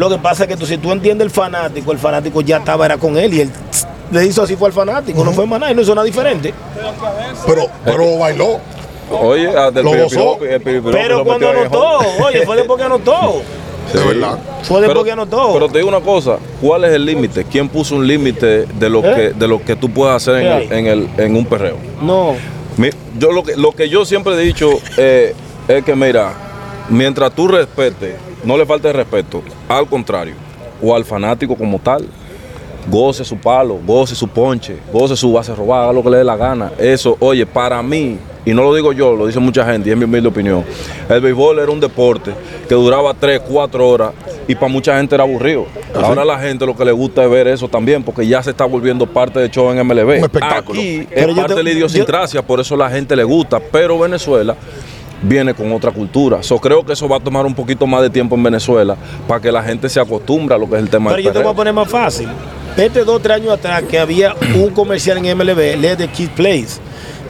[0.00, 2.86] Lo que pasa es que tú, si tú entiendes el fanático, el fanático ya estaba
[2.86, 3.50] era con él y él
[4.10, 6.54] le hizo así fue al fanático, no fue más nada y no hizo nada diferente.
[7.46, 8.58] Pero, pero bailó.
[9.10, 10.38] Oye, ah, del Lo gozó.
[10.40, 13.42] Pero lo cuando anotó, oye, fue después que anotó.
[13.92, 13.98] Sí.
[13.98, 14.38] De verdad.
[14.62, 15.52] Fue después que anotó.
[15.52, 17.44] pero te digo una cosa, ¿cuál es el límite?
[17.44, 19.14] ¿Quién puso un límite de lo ¿Eh?
[19.16, 21.76] que de lo que tú puedes hacer en, en el, en un perreo?
[22.00, 22.36] No.
[22.76, 25.34] Mi- Yo lo que, lo que yo siempre he dicho eh,
[25.66, 26.32] es que, mira,
[26.88, 28.14] mientras tú respetes,
[28.44, 30.34] no le falte respeto, al contrario,
[30.82, 32.06] o al fanático como tal,
[32.90, 36.24] goce su palo, goce su ponche, goce su base robada, haga lo que le dé
[36.24, 36.72] la gana.
[36.78, 39.98] Eso, oye, para mí, y no lo digo yo, lo dice mucha gente, y es
[39.98, 40.64] mi humilde opinión,
[41.08, 42.32] el béisbol era un deporte
[42.68, 44.12] que duraba 3, 4 horas
[44.48, 45.66] y para mucha gente era aburrido.
[45.94, 48.50] Ahora a la gente lo que le gusta es ver eso también, porque ya se
[48.50, 50.18] está volviendo parte del show en MLB.
[50.18, 50.80] Un espectáculo.
[50.80, 53.98] Aquí Pero es parte te- de la idiosincrasia, por eso la gente le gusta, pero
[53.98, 54.56] Venezuela
[55.22, 56.42] viene con otra cultura.
[56.42, 58.96] So, creo que eso va a tomar un poquito más de tiempo en Venezuela
[59.28, 61.32] para que la gente se acostumbre a lo que es el tema Pero del yo
[61.32, 62.28] te voy a poner más fácil.
[62.76, 66.80] Este dos, tres años atrás que había un comercial en MLB, Let the Kids Plays.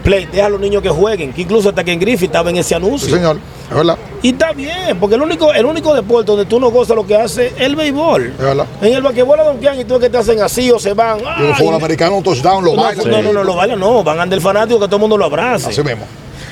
[0.05, 2.57] Play, deja a los niños que jueguen, que incluso hasta que en Griffith estaba en
[2.57, 3.15] ese Sí, anuncio.
[3.15, 3.37] señor.
[3.69, 3.99] Es verdad.
[4.23, 7.15] Y está bien, porque el único, el único deporte donde tú no gozas lo que
[7.17, 8.29] hace es el béisbol.
[8.29, 8.67] Es verdad.
[8.81, 11.19] En el basquetbol a donkean y tú ves que te hacen así o se van.
[11.39, 13.11] Y el fútbol americano, un touchdown, lo No, bailan.
[13.11, 15.27] no, no, no, lo bailan, no, van ande el fanático que todo el mundo lo
[15.27, 15.69] abrace.
[15.69, 16.07] Así mismo.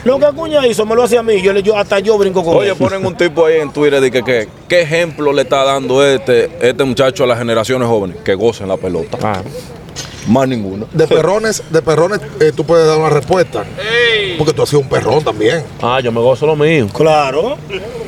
[0.09, 2.57] Lo que Acuña hizo me lo hace a mí, yo, yo hasta yo brinco con
[2.57, 6.05] Oye, ponen un tipo ahí en Twitter de que, que- qué ejemplo le está dando
[6.07, 9.19] este, este muchacho a las generaciones jóvenes que gocen la pelota.
[9.23, 9.43] Ah,
[10.29, 10.87] Más ninguno.
[10.93, 13.65] De perrones, de perrones, eh, tú puedes dar una respuesta.
[14.37, 15.65] Porque tú has sido un perrón también.
[15.83, 16.87] ah, yo me gozo lo mío.
[16.93, 17.57] Claro.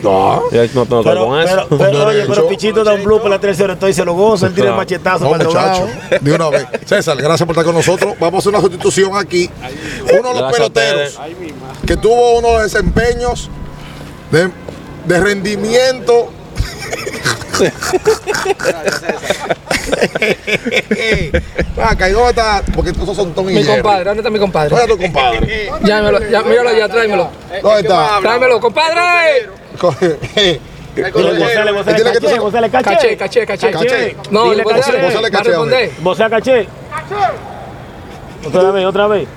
[0.03, 0.43] No.
[0.53, 1.67] Ya no tengo que ver Pero, con eso.
[1.71, 4.47] pero, pero, oye, pero Pichito da un blue para la tercera, estoy se lo goza,
[4.47, 4.77] él tira el Claro.
[4.83, 5.87] machetazo No, para el muchacho.
[5.87, 5.89] lado.
[6.21, 6.67] De una vez.
[6.85, 8.15] César, gracias por estar con nosotros.
[8.21, 9.51] Vamos a hacer una sustitución aquí.
[10.03, 11.21] Uno de los Gracias a peloteros
[11.87, 13.49] que tuvo unos desempeños
[14.31, 14.51] de,
[15.07, 16.29] de rendimiento.
[22.09, 22.63] ¿Y dónde está?
[22.75, 23.83] Porque estos son Tom y Mi Jerry.
[23.83, 24.71] compadre, ¿dónde está mi compadre?
[24.71, 25.71] ¿Dónde está tu compadre?
[25.85, 27.31] Llámelo, ya, míralo allá, tráemelo.
[27.63, 28.19] ¿Dónde está?
[28.21, 29.49] Tráemelo, compadre.
[30.95, 33.17] Dile, gozale, gozale, Dile que caché, tú- caché.
[33.17, 33.71] Caché, caché, caché.
[33.71, 34.17] Caché.
[34.31, 34.81] No, Dile caché.
[34.93, 35.91] dale va a caché, responder.
[36.01, 36.67] Vocea caché.
[38.47, 39.29] Otra vez, otra vez.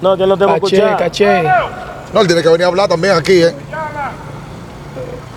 [0.00, 0.96] No, que no te va a Caché, escuchar.
[0.96, 1.42] caché.
[2.12, 3.52] No, él tiene que venir a hablar también aquí, ¿eh?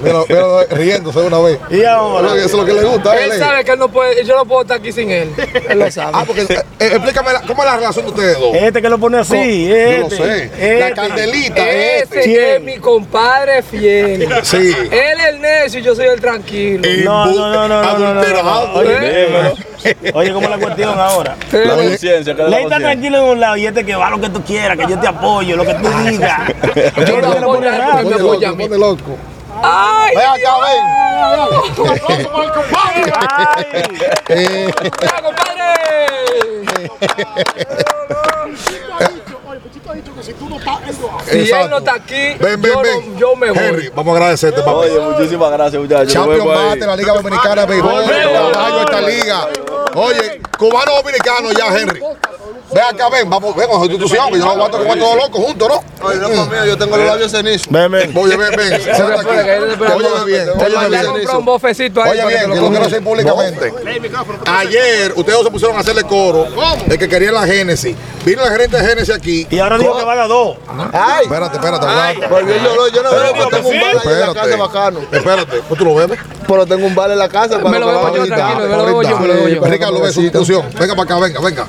[0.04, 1.60] Mira, mira, riéndose una vez.
[1.70, 2.36] Y ahora.
[2.36, 3.16] Eso es lo que le gusta.
[3.16, 3.38] Él él, ¿eh?
[3.40, 5.32] sabe que él no puede, yo no puedo estar aquí sin él.
[5.70, 6.12] Él lo sabe.
[6.16, 8.56] Ah, porque eh, explícame la- cómo es la relación de ustedes dos.
[8.56, 10.00] Este que lo pone así, Yo este.
[10.00, 10.44] lo sé.
[10.46, 10.80] este.
[10.80, 12.22] La candelita, Ese este.
[12.22, 14.28] que es mi compadre fiel.
[14.42, 14.76] Sí.
[14.92, 16.82] Él es el necio y yo soy el tranquilo.
[17.04, 19.54] No, no, no, no, no, no, no, no, Adulterado.
[20.14, 21.36] Oye, ¿cómo es la cuestión ahora?
[21.52, 24.30] La conciencia, que Ley está tranquilo en un lado y este que va lo que
[24.30, 26.40] tú quieras, que yo te apoyo, lo que tú digas.
[27.08, 28.00] Yo lo Este lo pone apoyo, raro.
[28.00, 28.68] él me Pone apoya a loco, mí.
[28.68, 29.18] pone loco.
[29.64, 30.14] Ay,
[41.26, 43.18] Si él no está aquí, Ven, ven, yo, no- ven.
[43.18, 43.58] yo me voy.
[43.64, 44.72] Henry, vamos a agradecerte, papá.
[44.74, 46.14] Oye, muchísimas gracias, muchachos.
[46.14, 48.04] Champion bate la Liga Dominicana de Béisbol,
[48.54, 49.48] caballo esta liga.
[49.96, 52.02] Oye, cubano dominicano ya, Henry.
[52.74, 55.68] Ven acá, ven, vamos, ven con sustitución, que yo no aguanto como todos locos juntos,
[55.68, 56.08] ¿no?
[56.08, 57.68] Oye, no conmigo, yo tengo los labios cenizos.
[57.70, 58.18] Ven, ven.
[58.18, 58.82] Oye, ven, ven.
[58.82, 61.30] Que Óyeme bien, a bien.
[61.38, 63.74] un bofecito ahí Oye bien, que que lo quiero hacer públicamente.
[64.46, 66.48] Ayer ustedes se pusieron a hacerle coro
[66.86, 67.96] de que querían la Génesis.
[68.26, 69.48] Vino el gerente de Génesis aquí.
[69.50, 70.58] Y ahora digo que van a dos.
[70.94, 71.86] Ay, Espérate, espérate,
[72.94, 74.56] yo, no- veo que tengo un bar en la casa Espérate.
[74.56, 75.00] bacano.
[75.12, 76.20] Espérate, ¿pues tú lo bebes?
[76.52, 78.86] Pero tengo un bar en la casa para Me lo bebo yo, tranquilo, me lo
[78.86, 79.64] bebo yo, me lo bebo yo.
[79.64, 80.66] Ricardo, ve sustitución.
[80.78, 81.66] Venga para acá, venga, venga.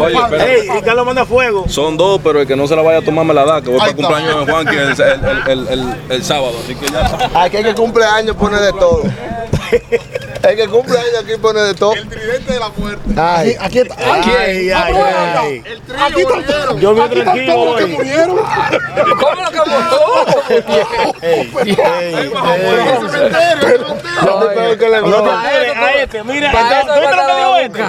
[0.00, 0.60] Oye.
[0.60, 1.64] Ey, Ricardo manda fuego.
[1.68, 3.70] Son dos, pero el que no se la vaya a tomar me la da, que
[3.70, 6.52] voy para el cumpleaños de Juanqui el, el, el, el, el sábado.
[6.62, 7.30] Así que ya.
[7.42, 9.02] Aquí el que cumple años pone de todo.
[10.48, 11.92] El que cumple años aquí pone de todo.
[11.92, 13.02] tridente de la muerte.
[13.16, 13.94] Ay, Aquí está.
[13.98, 14.94] Ay, Ay, ay,
[15.36, 15.62] ay.
[16.00, 16.74] Aquí está.
[16.78, 17.90] Yo me tranquilo todos los que hoy.
[17.92, 18.38] murieron.
[18.38, 19.76] ¿Cómo lo que apures,
[25.76, 27.82] a este, mira, este- eso ¿tú viste lo que me dijo la este?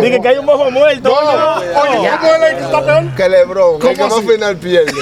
[0.00, 1.12] Dije que hay un mojo muerto.
[1.12, 3.04] Oye, ¿cómo el está peor?
[3.16, 4.92] Que Lebron, el que más final pierde.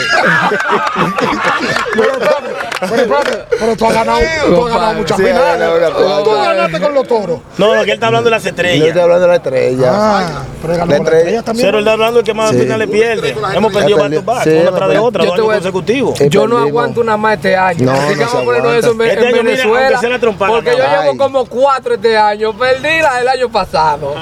[2.89, 3.19] Pero
[3.59, 5.59] pero tú has ganado, tú has ganado muchas finales.
[5.59, 6.23] ganado una plata.
[6.25, 7.41] Tú ganaste con los toros.
[7.59, 8.87] No, no, que él está hablando de las Yo estrellas.
[8.89, 9.91] estoy hablando de la estrella.
[9.93, 11.19] Ah, pero él ganó La las estrella.
[11.21, 11.67] estrellas también.
[11.67, 12.59] Cero él está hablando del que más Sí.
[12.59, 13.37] finales pierde.
[13.55, 16.19] Hemos perdido He back una tras de otra, Yo dos años consecutivos.
[16.29, 17.87] Yo no aguanto una más este año.
[17.87, 20.01] No, Así no que vamos a ponernos eso en, Este en año, mira, Venezuela.
[20.49, 22.53] porque yo llevo como cuatro este año.
[22.57, 24.15] Perdí la del año pasado.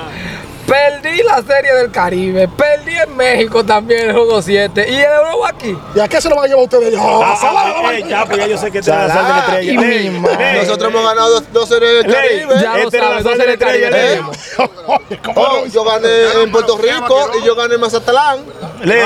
[0.68, 2.46] Perdí la serie del Caribe.
[2.48, 4.86] Perdí en México también el juego 7.
[4.88, 5.76] Y el nuevo aquí.
[5.94, 6.94] ¿Y a qué se lo va a llevar ustedes?
[7.00, 10.60] Oh, Ah, ah, eh, ya, pues ya yo sé que te la sal de estrella.
[10.60, 12.54] Nosotros hemos ganado dos, dos series del Caribe.
[12.60, 13.88] Ya lo la sabes, sal de la entonces estrella.
[13.88, 14.22] el Caribe.
[15.36, 18.40] Oh, yo gané en Puerto Rico y yo gané en Mazatlán.
[18.82, 19.02] Ley,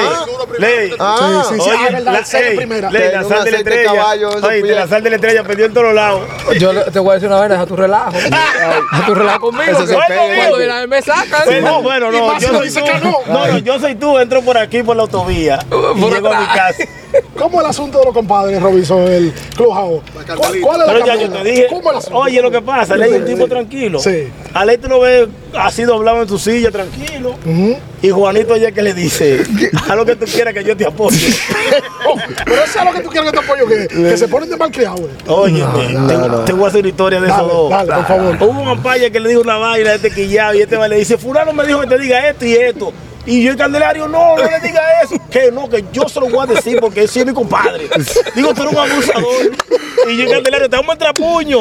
[0.58, 0.94] ley.
[0.98, 2.90] Ah, Sí, sí, sí, Oye, ah, la, serie primera.
[2.90, 3.92] ley, la sal de la estrella.
[4.42, 6.22] Oye, la sal de la estrella perdió en todos lados.
[6.58, 8.12] Yo te voy a decir una vez, a tu relajo.
[8.92, 9.72] A tu relajo conmigo.
[9.72, 10.36] Eso que se pega.
[10.36, 11.48] Cuando viene me sacan.
[11.60, 12.80] Pero, bueno, Y no, yo soy tú.
[13.04, 13.32] no.
[13.32, 16.40] No, no, yo soy tú, entro por aquí por la autovía y Por llego a
[16.40, 16.84] mi casa.
[17.36, 20.00] ¿Cómo el asunto de los compadres, Robinson, el Clubhouse?
[20.34, 22.18] ¿Cuál, cuál es la Pero ya yo te dije, ¿Cómo es el asunto?
[22.18, 23.98] oye, lo que pasa, él es un tipo tranquilo.
[23.98, 24.28] Sí.
[24.54, 27.34] A Ley tú lo ves así doblado en su silla, tranquilo.
[28.00, 29.42] Y Juanito ya que le dice,
[29.88, 31.18] haz lo que tú quieras que yo te apoye.
[32.44, 34.56] Pero eso es lo que tú quieres que te apoyo, que, que se ponen de
[34.56, 34.96] malcriado.
[34.96, 35.10] güey.
[35.26, 35.64] Oye,
[36.08, 37.70] te, te voy a hacer una historia de Dale, esos dos.
[37.70, 38.36] dale, por favor.
[38.40, 40.90] Hubo un ampaya que le dijo una vaina a este quillado y este va y
[40.90, 42.92] le dice, fulano me dijo que te diga esto y esto.
[43.24, 45.14] Y yo el Candelario, no, no le diga eso.
[45.30, 47.88] Que no, que yo se lo voy a decir porque sí es mi compadre.
[48.34, 49.52] Digo, tú eres un abusador.
[50.08, 51.60] Y yo el Candelario, te vamos a entrar a puño.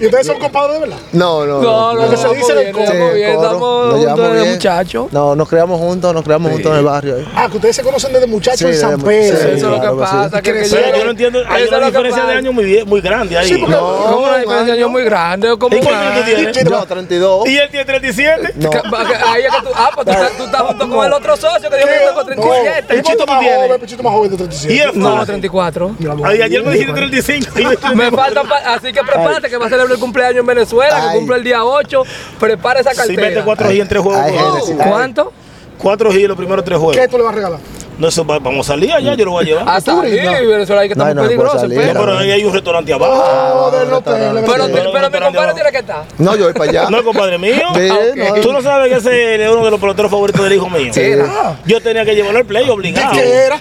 [0.00, 0.96] ¿Y ustedes son compadres de verdad?
[1.12, 1.60] No, no.
[1.62, 3.60] No, no, Lo que se no, dice el bien, estamos bien, estamos
[3.94, 5.12] Nos juntos desde muchachos.
[5.12, 7.16] No, nos creamos juntos, nos creamos juntos en el barrio.
[7.16, 7.28] ahí.
[7.34, 9.36] Ah, que ustedes se conocen desde muchachos Sí, en San Pedro.
[9.36, 10.42] sí, Eso es lo claro que pasa.
[10.42, 13.48] que- yo no entiendo, hay una diferencia de años muy, bien- muy grande ahí.
[13.48, 13.80] Sí, porque- No.
[13.80, 15.56] ¿Cómo una diferencia de años muy grande?
[15.58, 16.64] ¿Cómo ¿Y cuánto tú tienes?
[16.64, 17.48] Yo, 32.
[17.48, 18.52] Y él tiene 37.
[18.56, 18.70] No.
[18.70, 20.06] Que- que- Ahí es que tú, ah, pues
[20.36, 22.82] tú, estás junto con el otro socio que dijo que yo tengo No, 37.
[22.94, 24.74] Pichito ¿Cuánto tú más joven, Pichito más joven de 37.
[24.74, 25.26] Y es No, fácil.
[25.26, 25.96] 34.
[26.24, 27.58] Ay, ayer me dijiste 35.
[27.58, 30.46] y yo estoy- Me faltan, así que prepárate que va a celebrar el cumpleaños en
[30.46, 32.02] Venezuela, que cumple el día 8.
[32.38, 33.44] Prepara esa Si mete cartera.
[33.44, 34.70] 4 G en 3 juegos.
[34.88, 35.32] ¿Cuánto?
[35.78, 37.08] 4 G en los primeros 3 ¿Qué juegos.
[37.10, 37.58] tú le vas a regalar?
[37.98, 39.68] No, eso va- vamos a salir allá, yo lo voy a llevar.
[39.68, 41.58] A salir, Venezuela hay que No, estar no, muy no peligroso.
[41.60, 43.24] salir, pero- Pero ahí hay un restaurante abajo.
[43.54, 44.14] Oh, del hotel.
[44.34, 46.04] Pero, pero, mi compadre tiene que estar.
[46.18, 46.90] No, yo voy para allá.
[46.90, 47.54] No es compadre mío.
[47.74, 48.16] Sí, ok.
[48.36, 48.40] no.
[48.40, 50.90] Tú no sabes que ese es uno de los peloteros favoritos del hijo mío.
[50.94, 51.58] Era.
[51.66, 53.12] Yo tenía que llevarlo al play obligado.
[53.12, 53.60] ¿Qué era?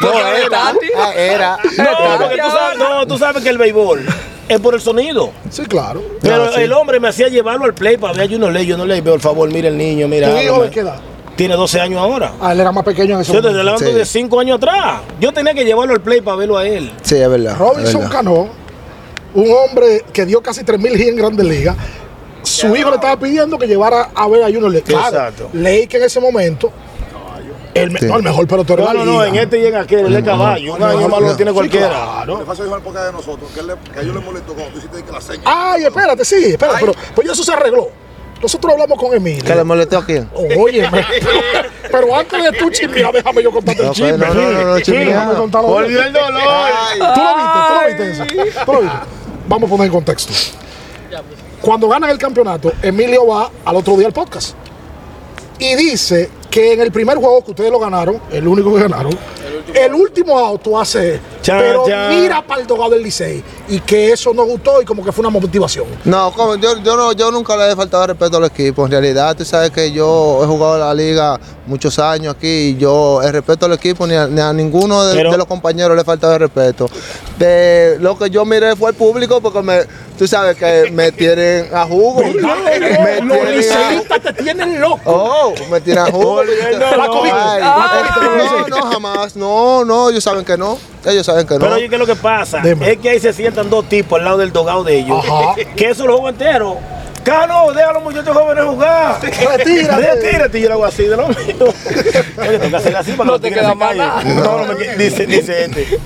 [0.00, 0.58] Porque No, era era.
[0.98, 1.58] Ah, era.
[1.78, 4.04] No, porque tú sabes, no, tú sabes que el béisbol
[4.48, 5.30] es por el sonido.
[5.48, 6.02] Sí, claro.
[6.20, 6.60] Pero No, sí.
[6.62, 8.66] el hombre me hacía llevarlo al play para ver a Juno Ley.
[8.66, 10.28] Yo no le por favor, mira el niño, mira.
[10.30, 10.96] ¿Tu hijo de qué edad?
[11.40, 12.32] Tiene 12 años ahora.
[12.38, 13.64] Ah, él era más pequeño en ese Yo te momento.
[13.64, 13.92] levanto Sí.
[13.94, 15.00] de 5 años atrás.
[15.18, 16.92] Yo tenía que llevarlo al play para verlo a él.
[17.00, 17.52] Sí, es verdad.
[17.52, 18.10] es Robinson verdad.
[18.14, 18.48] Cano,
[19.32, 21.76] un hombre que dio casi 3.000 hits en Grandes Ligas,
[22.42, 24.82] su hijo le estaba pidiendo que llevara a ver a Junior.
[24.82, 25.48] Claro, Exacto.
[25.54, 26.70] Ley que en ese momento,
[27.72, 28.04] el, me- Sí.
[28.04, 30.16] no, el mejor pelotero No, de la no, no, en este y en aquel, él
[30.16, 30.74] es caballo.
[30.74, 31.88] Un año más lo tiene Sí, cualquiera.
[31.88, 32.38] claro.
[32.40, 34.72] Le pasa al podcast de nosotros, que, él le- que a ellos les molestó cuando
[34.72, 35.42] tú hiciste que la seña.
[35.46, 37.88] Ay, espérate, sí, espérate, pero pues eso se arregló.
[38.40, 39.64] Nosotros hablamos con ¿Que le Emilio.
[39.64, 40.28] molestó a quién?
[40.58, 40.88] Oye,
[41.90, 44.12] pero antes de tú chismear, déjame yo contarte el Ok, chisme.
[44.18, 45.62] no, no, no, no.
[45.62, 46.42] Volvió el dolor.
[46.98, 47.60] ¿Tú lo viste?
[47.68, 48.64] ¿Tú lo viste esa?
[48.64, 48.96] ¿Tú lo viste?
[49.48, 50.32] Vamos a poner en contexto.
[51.60, 54.54] Cuando ganan el campeonato, Emilio va al otro día al podcast
[55.58, 59.12] y dice que en el primer juego que ustedes lo ganaron, el único que ganaron,
[59.74, 64.44] el último auto hace Pero mira para el dogado del Licey y que eso no
[64.44, 65.86] gustó y como que fue una motivación.
[66.04, 68.84] No, como yo, yo, no, yo nunca le he faltado respeto al equipo.
[68.84, 73.22] En realidad, tú sabes que yo he jugado la liga muchos años aquí y yo
[73.22, 76.02] el respeto al equipo ni a, ni a ninguno de, Pero- de los compañeros le
[76.02, 76.88] he faltado el respeto.
[77.38, 79.80] De lo que yo miré fue el público porque me,
[80.18, 82.22] tú sabes que me tienen a jugo.
[82.22, 85.00] me Los tienen liceístas te tienen loco.
[85.04, 85.80] Oh, me
[86.10, 86.40] jugo.
[86.40, 86.96] Ay, a
[87.76, 89.36] lo- no, no, jamás.
[89.36, 90.78] No, no, ellos saben que no.
[91.04, 91.60] Ellos saben que no.
[91.60, 92.60] Pero oye, ¿qué es lo que pasa?
[92.60, 92.92] Dime.
[92.92, 95.24] Es que ahí se sientan dos tipos al lado del dogado de ellos.
[95.24, 95.54] Ajá.
[95.76, 96.78] Que eso lo juego entero.
[97.22, 99.20] Carlos, deja a los muchachos jóvenes jugar.
[99.22, 100.14] Retírate.
[100.14, 100.58] Retírate.
[100.58, 101.36] Y yo lo hago así de lo mío.
[102.38, 104.22] Oye, tengo que hacer así para que No los te queda nada.
[104.24, 105.98] No, no me dice, dice este.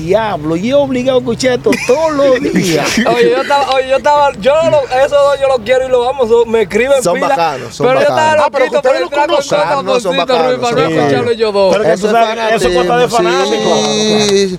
[0.00, 2.88] Diablo, y he obligado a escuchar esto todos los días.
[3.14, 6.08] Oye, yo estaba, oye, yo estaba, yo lo, esos dos yo los quiero y los
[6.08, 8.44] amo, so- me escriben Son pila, bacanos, son pero yo estaba bacanos.
[8.46, 9.58] Ah, pero ustedes lo conocen.
[9.62, 11.36] Ah, no, son bacanos, Ruiz, para son no escucharlo bacanos.
[11.36, 11.72] yo dos.
[11.76, 13.80] Pero que tú es sabes, eso consta de fanáticos.
[14.28, 14.58] Sí.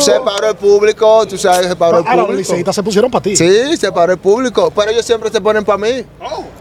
[0.00, 2.38] Se paró el público, tú sabes que se paró el Ahora los público.
[2.38, 3.36] liceístas se pusieron para ti.
[3.36, 6.04] Sí, se paró el público, pero ellos siempre se ponen para mí.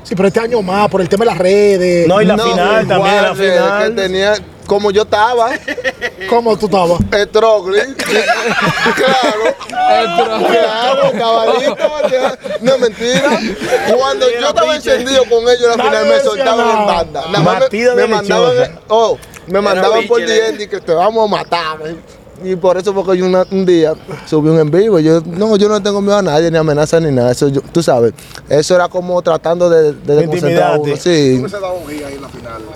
[0.03, 2.07] Sí, pero este año más, por el tema de las redes.
[2.07, 3.95] No, y la final también, la eh, final.
[3.95, 4.33] Que tenía,
[4.65, 5.49] como yo estaba,
[6.29, 6.99] ¿Cómo tú estabas?
[7.11, 7.93] el Troglin.
[8.95, 9.55] claro.
[10.49, 11.75] Claro, caballito,
[12.61, 13.39] no es mentira.
[13.97, 17.21] Cuando yo estaba encendido con ellos en la Nadie final me soltaban en banda.
[17.27, 19.17] Nada más me, de me mandaban, oh,
[19.47, 21.77] me mandaban por biche, DM y que te vamos a matar.
[22.43, 23.93] Y por eso porque yo una- un día
[24.25, 24.99] subí un en vivo.
[24.99, 27.31] Yo no, yo no tengo miedo a nadie, ni amenaza ni nada.
[27.31, 28.13] Eso yo- tú sabes.
[28.47, 30.13] Eso era como tratando de, de
[30.63, 30.95] a uno.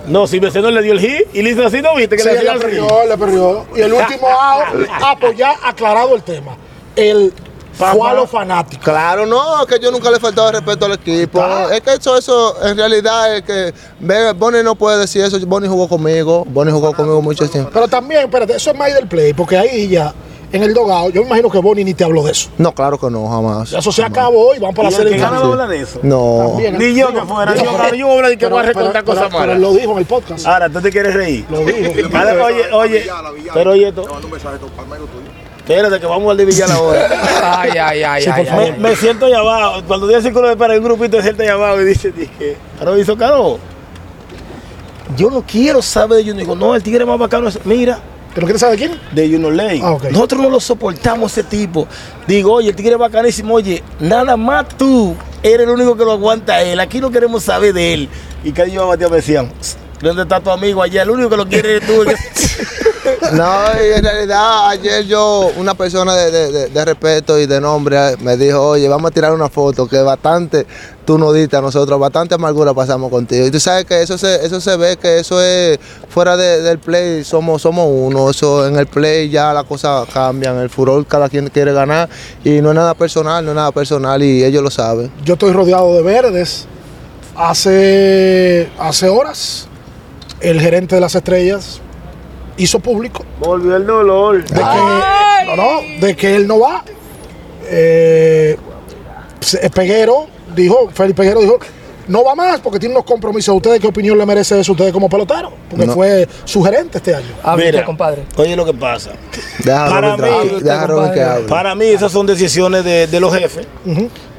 [0.08, 2.16] No, si Beceno le dio el hit y le hizo así, ¿no viste?
[2.16, 3.64] Que Sí, le le perdió, le perdió.
[3.76, 6.56] Y el último out, ah, pues ya aclarado el tema.
[6.96, 7.32] El
[7.86, 8.84] fue a los fanáticos.
[8.84, 11.42] Claro, no, es que yo nunca le he faltado el respeto al equipo.
[11.70, 13.74] Es que eso, eso, en realidad es que
[14.36, 15.38] Bonnie no puede decir eso.
[15.46, 17.70] Bonnie jugó conmigo, Bonnie jugó conmigo mucho tiempo.
[17.72, 20.12] Pero también, espérate, eso es más del play, porque ahí ya,
[20.52, 22.50] en el dogado, yo me imagino que Bonnie ni te habló de eso.
[22.58, 23.72] No, claro que no, jamás.
[23.72, 25.98] Eso se acabó y van para Y la el gana no habla de eso.
[26.02, 26.48] No.
[26.48, 26.78] También.
[26.78, 29.04] Ni yo que fuera, yo, pero- yo hablo de que pero- voy a recontar pero-
[29.06, 29.56] cosas pero- Pero malas.
[29.56, 30.46] él lo dijo en el podcast.
[30.46, 31.46] Ahora, ¿tú te quieres reír?
[31.50, 31.92] Lo dijo.
[32.44, 33.10] Oye, oye,
[33.54, 34.04] pero oye esto.
[35.66, 37.08] Espérate que vamos al de Villar ahora.
[37.60, 38.72] Ay, ay, ay, Sí, por ay.
[38.72, 39.82] Me, me siento allá abajo.
[39.86, 42.56] Cuando di el círculo de espera, un grupito de gente allá abajo y dice, dije,
[42.78, 43.58] Caro hizo Caro.
[45.16, 46.38] Yo no quiero saber de Junior.
[46.38, 48.00] Digo, no, el tigre más bacano es, mira,
[48.34, 48.98] ¿Que no quieres saber quién?
[49.12, 49.80] de Junior Ley.
[49.84, 49.98] Ah.
[50.10, 51.86] Nosotros no lo soportamos ese tipo.
[52.26, 53.54] Digo, oye, el tigre es bacanísimo.
[53.54, 56.80] Oye, nada más tú eres el único que lo aguanta a él.
[56.80, 58.08] Aquí no queremos saber de él.
[58.42, 59.52] Y cada yo me decían,
[60.02, 61.02] ¿dónde está tu amigo allá?
[61.02, 62.04] El único que lo quiere eres tú.
[63.32, 63.44] No,
[63.82, 67.96] y en realidad ayer yo, una persona de, de- de- de respeto y de nombre,
[68.12, 70.66] eh, me dijo, oye, vamos a tirar una foto que bastante
[71.04, 73.46] tú nos diste a nosotros, bastante amargura pasamos contigo.
[73.46, 75.78] Y tú sabes que eso se, eso se ve, que eso es
[76.10, 80.58] fuera de- del play, somos, somos uno, eso en el play ya las cosas cambian,
[80.58, 82.08] el furor cada quien quiere ganar
[82.44, 85.10] y no es nada personal, no es nada personal y ellos lo saben.
[85.24, 86.66] Yo estoy rodeado de verdes.
[87.34, 89.66] Hace, hace horas,
[90.42, 91.80] el gerente de las estrellas
[92.56, 94.44] hizo público Volvió el dolor.
[94.44, 94.60] de que,
[95.46, 96.84] no, no, de que él no va.
[97.64, 98.56] Eh,
[99.74, 101.58] Peguero dijo, Félix Peguero dijo,
[102.08, 103.54] no va más porque tiene unos compromisos.
[103.54, 105.52] ¿Ustedes qué opinión le merece eso a ustedes como pelotero?
[105.70, 105.92] Porque No.
[105.94, 107.26] fue su gerente este año.
[107.42, 108.22] Hable Mira, usted, compadre.
[108.36, 109.12] Oye lo que pasa.
[109.64, 111.36] Para mí- tranquilo, deja a Robert que compadre.
[111.36, 111.48] hable.
[111.48, 113.66] Para mí esas son decisiones de, de los jefes.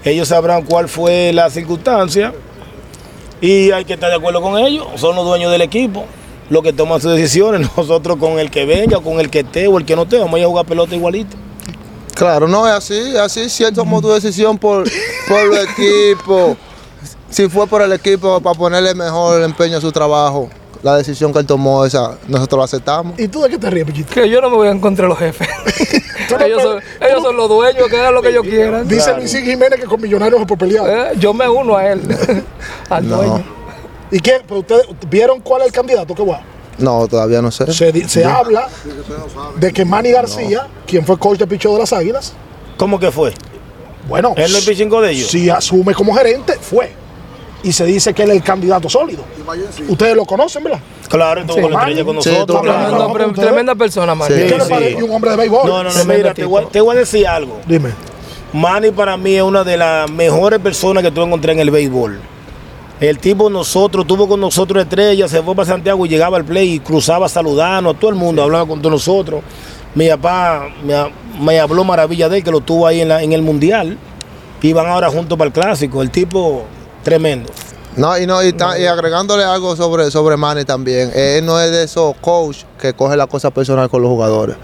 [0.04, 2.34] Ellos sabrán cuál fue la circunstancia
[3.44, 4.88] y hay que estar de acuerdo con ellos.
[4.96, 6.06] Son los dueños del equipo
[6.50, 7.70] los que toman sus decisiones.
[7.78, 10.36] Nosotros con el que venga, con el que esté o el que no esté, vamos
[10.36, 11.36] a ir a jugar pelota igualito.
[12.16, 14.84] Claro, no es así, es así, si él tomó tu decisión por,
[15.28, 16.56] por el equipo,
[17.28, 20.48] si fue por el equipo para ponerle mejor empeño a su trabajo,
[20.84, 23.20] la decisión que él tomó, esa, nosotros la aceptamos.
[23.20, 24.14] ¿Y tú de qué te ríes, Pichito?
[24.14, 25.48] Que yo no me voy a encontrar los jefes.
[26.42, 28.88] ellos, son, ellos son los dueños, que hagan lo que ellos quieran.
[28.88, 30.86] Dice Luisín Jiménez que con Millonarios es por pelear.
[31.14, 32.02] Eh, yo me uno a él,
[32.90, 33.18] al No.
[33.18, 33.44] dueño.
[34.12, 34.42] ¿Y qué?
[34.48, 36.14] ¿Pero ustedes vieron cuál es el candidato?
[36.14, 36.42] ¿Qué guay?
[36.78, 37.72] No, todavía no sé.
[37.72, 38.68] Se, se habla
[39.58, 42.34] de que Manny García, quien fue corte pichó de las Águilas,
[42.78, 43.34] ¿Cómo que fue?
[44.08, 45.30] bueno, ¿Él no es pichingo de ellos?
[45.30, 46.92] si asume como gerente, fue.
[47.64, 49.24] Y se dice que él es el candidato sólido.
[49.88, 50.80] Ustedes lo conocen, ¿verdad?
[51.08, 51.62] Claro, estuvo Sí.
[51.62, 52.62] con la estrella con Sí, nosotros.
[52.62, 53.14] claro.
[53.14, 54.28] Pre- tremenda persona, man.
[54.28, 54.34] Sí.
[54.48, 54.66] ¿Qué le
[54.98, 55.02] sí.
[55.02, 55.68] un hombre de béisbol.
[55.70, 57.60] No, no, no, mira, te voy, te voy a decir algo.
[57.66, 57.90] Dime.
[58.52, 62.20] Manny para mí es una de las mejores personas que tú encontré en el béisbol.
[63.00, 66.74] El tipo nosotros, tuvo con nosotros estrella, se fue para Santiago y llegaba al play
[66.74, 69.42] y cruzaba saludando a todo el mundo, hablaba con todos nosotros.
[69.96, 71.10] Mi papá me, ha-
[71.40, 73.98] me habló maravilla de él, que lo tuvo ahí en, la- en el mundial.
[74.62, 76.02] Y van ahora juntos para el clásico.
[76.02, 76.64] El tipo
[77.04, 77.50] tremendo.
[77.96, 81.70] No, y, no, y, ta- y agregándole algo sobre, sobre Manny también, él no es
[81.72, 84.56] de esos coach que coge la cosa personal con los jugadores.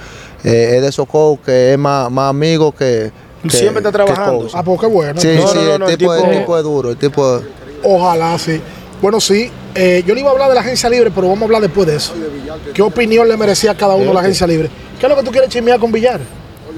[0.44, 3.12] eh, es de esos coach que es más, más amigo que,
[3.44, 4.48] que- Siempre está trabajando.
[4.54, 5.20] Ah, pues qué bueno.
[5.22, 6.98] Sí, No, sí, no, no, el, no, el tipo, el tipo- tipo es duro, el
[6.98, 7.44] tipo es-
[7.84, 8.60] Ojalá, sí.
[9.02, 9.52] Bueno, sí.
[9.76, 11.86] eh, yo le iba a hablar de la agencia libre, pero vamos a hablar después
[11.88, 12.14] de eso.
[12.74, 14.70] ¿Qué opinión le merecía a cada uno la agencia libre?
[15.00, 16.20] ¿Qué es lo que tú quieres chismear con Villar?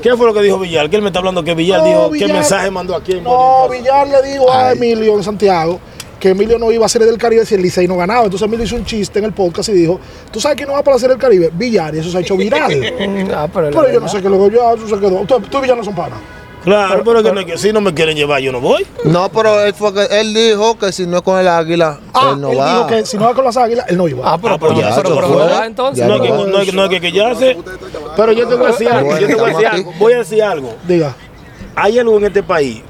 [0.02, 0.90] ¿Qué fue lo que dijo Villar?
[0.90, 2.10] ¿Qué él me está hablando que Villar No, dijo?
[2.10, 3.24] Villar- ¿Qué mensaje mandó a quién?
[3.24, 5.80] No, Villar le dijo a Emilio en Santiago
[6.20, 8.26] que Emilio no iba a ser del Caribe si el Licey no ganaba.
[8.26, 10.00] Entonces Emilio hizo un chiste en el podcast y dijo,
[10.32, 11.50] ¿tú sabes quién no va para la Serie del Caribe?
[11.54, 12.72] Villar, y eso se ha hecho viral.
[13.34, 15.22] Ah, pero yo no sé qué luego ya eso se quedó.
[15.26, 16.20] Tú, tú y Villar no son panas.
[16.64, 18.86] Claro, pero, que no, que si no me quieren llevar, yo no voy.
[19.04, 22.32] No, pero él, fue que, él dijo que si no es con el águila, Ah,
[22.34, 22.70] él no él va.
[22.76, 24.22] dijo que si no va con las águilas, él no iba.
[24.32, 25.98] Ah, pero, Ah, pero, ya, pero, pero no va entonces.
[26.00, 26.38] Ya no, no que, va.
[26.38, 27.58] no, que, no hay que quillarse.
[28.16, 29.18] Pero yo te voy a decir algo.
[29.18, 29.94] Yo te voy a decir algo.
[29.98, 30.76] Voy a decir algo.
[30.88, 31.16] Diga.
[31.76, 32.82] Hay algo en este país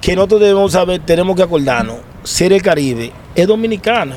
[0.00, 1.98] que nosotros debemos saber, tenemos que acordarnos.
[2.24, 4.16] Ser el Caribe es dominicana.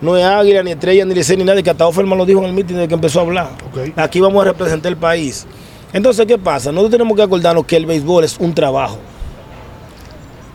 [0.00, 1.62] No es águila, ni estrella, ni liceo, ni nada.
[1.62, 3.48] Que hasta Offerman lo dijo en el meeting de que empezó a hablar.
[3.96, 5.46] Aquí vamos a representar el país.
[5.94, 6.72] Entonces, ¿qué pasa?
[6.72, 8.98] Nosotros tenemos que acordarnos que el béisbol es un trabajo.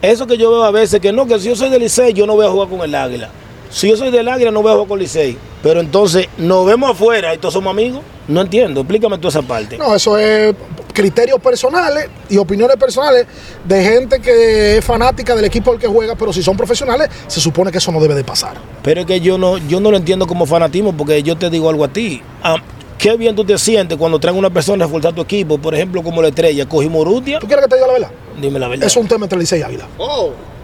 [0.01, 2.27] Eso que yo veo a veces, que no, que si yo soy del Licey, yo
[2.27, 3.29] no voy a jugar con el Águila.
[3.69, 5.37] Si yo soy del Águila, no voy a jugar con Licey.
[5.63, 8.01] Pero entonces, nos vemos afuera y todos somos amigos.
[8.27, 9.77] No entiendo, explícame toda esa parte.
[9.77, 10.53] No, eso es
[10.93, 13.25] criterios personales y opiniones personales
[13.63, 17.39] de gente que es fanática del equipo al que juega, pero si son profesionales, se
[17.39, 18.57] supone que eso no debe de pasar.
[18.83, 21.69] Pero es que yo no, yo no lo entiendo como fanatismo, porque yo te digo
[21.69, 22.21] algo a ti.
[22.43, 22.57] Ah,
[22.99, 26.03] qué bien tú te sientes cuando traen una persona a reforzar tu equipo, por ejemplo,
[26.03, 27.39] como la estrella, cogimos Urrutia.
[27.39, 28.11] ¿Tú quieres que te diga la verdad?
[28.39, 28.85] Dime la verdad.
[28.85, 29.87] Es un tema entre Licey y Águila.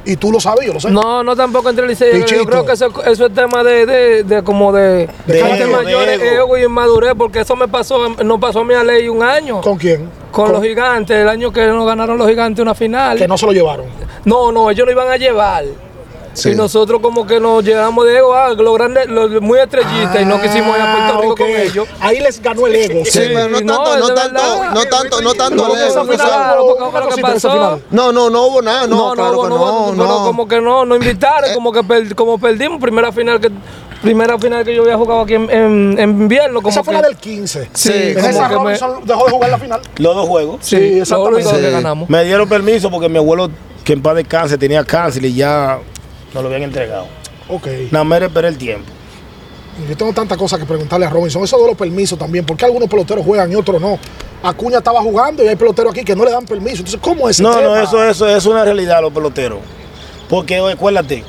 [0.08, 0.92] Y tú lo sabes, yo lo sé.
[0.92, 2.22] No, no tampoco entre Licey.
[2.22, 2.26] y.
[2.26, 5.72] Yo creo que eso, eso es tema de, de, de como de, De gente ego,
[5.82, 6.24] mayor, de ego.
[6.26, 9.62] ego y inmadurez, porque eso me pasó, nos pasó a mí a ley un año.
[9.62, 10.08] ¿Con quién?
[10.32, 13.18] Con los gigantes, el año que nos ganaron los gigantes una final.
[13.18, 13.86] Que no se lo llevaron.
[14.26, 15.64] No, no, ellos lo iban a llevar.
[16.36, 16.50] Sí.
[16.52, 20.26] Y nosotros como que nos llevamos de ego, ah, los grandes, los muy estrellistas, y
[20.26, 21.38] no quisimos ir a Puerto Rico Ah, ok.
[21.38, 21.88] con ellos.
[22.00, 23.06] Ahí les ganó el ego.
[23.06, 24.74] Sí, Sí, pero no no, tanto, no tanto, verdad.
[24.74, 26.06] no tanto, no tanto lo pasó.
[27.52, 27.82] final.
[27.90, 30.26] No, no, no hubo nada, no, claro que no, pero no.
[30.26, 33.50] como que no, no invitaron, como que per- como perdimos primera final que
[34.02, 37.02] primera final que yo había jugado aquí en, en, en invierno, como Esa fue que,
[37.02, 37.70] la del 15.
[37.74, 38.72] Sí, como esa que me-
[39.06, 39.82] dejó de jugar la final.
[39.98, 40.58] Los dos juegos.
[40.62, 41.62] sí, Sí, lo exactamente.
[41.62, 42.10] que ganamos.
[42.10, 43.50] Me dieron permiso porque mi abuelo,
[43.84, 45.80] que en paz descanse, tenía cáncer y ya
[46.36, 47.08] nos lo habían entregado.
[47.50, 47.68] Ok.
[47.92, 48.86] Nada más era esperar el tiempo.
[49.90, 51.44] Yo tengo tantas cosas que preguntarle a Robinson.
[51.44, 52.46] Eso de los permisos también.
[52.46, 53.98] ¿Por qué algunos peloteros juegan y otros no?
[54.44, 56.78] Acuña estaba jugando y hay peloteros aquí que no le dan permiso.
[56.78, 57.68] Entonces, ¿cómo es ese No, tema?
[57.68, 59.60] no, eso, eso es una realidad los peloteros.
[60.30, 61.24] Porque acuérdate,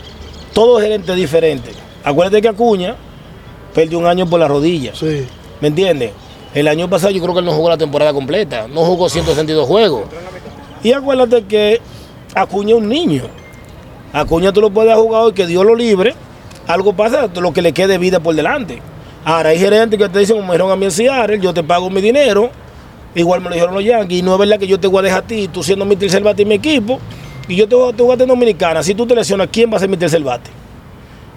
[0.53, 1.71] todo gerente es diferente.
[2.05, 2.97] Acuérdate que Acuña
[3.75, 4.95] perdió un año por la rodilla.
[4.95, 5.27] Sí.
[5.61, 6.13] ¿Me entiendes?
[6.55, 8.67] El año pasado yo creo que él no jugó la temporada completa.
[8.69, 10.05] No jugó 162 juegos.
[10.83, 11.81] Y acuérdate que
[12.35, 13.25] Acuña es un niño.
[14.17, 16.15] Acuña tú lo puedes jugar hoy, que Dios lo libre.
[16.67, 18.81] Algo pasa, lo que le quede vida por delante.
[19.27, 21.63] Ahora hay gerentes que te dicen, como me dijeron a mí en Seattle, yo te
[21.63, 22.49] pago mi dinero.
[23.15, 24.21] Igual me lo dijeron los Yankees.
[24.21, 25.97] Y no es verdad que yo te voy a dejar a ti, tú siendo mi
[25.97, 26.99] tercer bate en mi equipo.
[27.47, 28.83] Y yo te voy, voy a tener dominicana.
[28.83, 30.51] Si tú te lesionas, ¿quién va a ser mi tercer bate?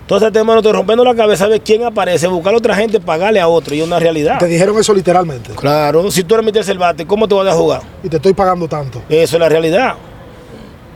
[0.03, 3.41] Entonces, te hermano, te rompiendo la cabeza, ver quién aparece, buscar a otra gente, pagarle
[3.41, 3.75] a otro.
[3.75, 4.39] Y es una realidad.
[4.39, 5.51] Te dijeron eso literalmente.
[5.51, 7.81] Claro, si tú eres mi tercer bate, ¿cómo te vas a jugar?
[8.01, 9.01] Y te estoy pagando tanto.
[9.09, 9.95] Eso es la realidad.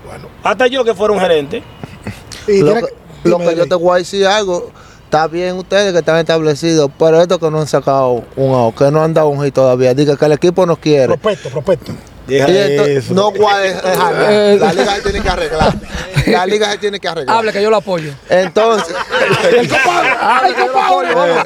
[0.06, 0.30] Bueno.
[0.44, 1.62] Hasta yo que fuera un gerente.
[2.48, 4.72] Y Lo tiene que, lo yo te voy a decir algo,
[5.06, 8.92] está bien ustedes que están establecidos, pero estos que no han sacado un out, que
[8.92, 11.08] no han dado un hit todavía, diga que el equipo no quiere.
[11.08, 11.92] Prospecto, prospecto.
[12.28, 13.14] Deja Y esto- eso.
[13.14, 14.56] no guay, dejarla.
[14.56, 15.74] la liga se tiene que arreglar.
[16.28, 17.38] La liga se tiene que arreglar.
[17.38, 18.12] Hable que yo lo apoyo.
[18.30, 18.96] Entonces,
[20.22, 21.16] Hable que yo lo apoyo.
[21.16, 21.46] vamos.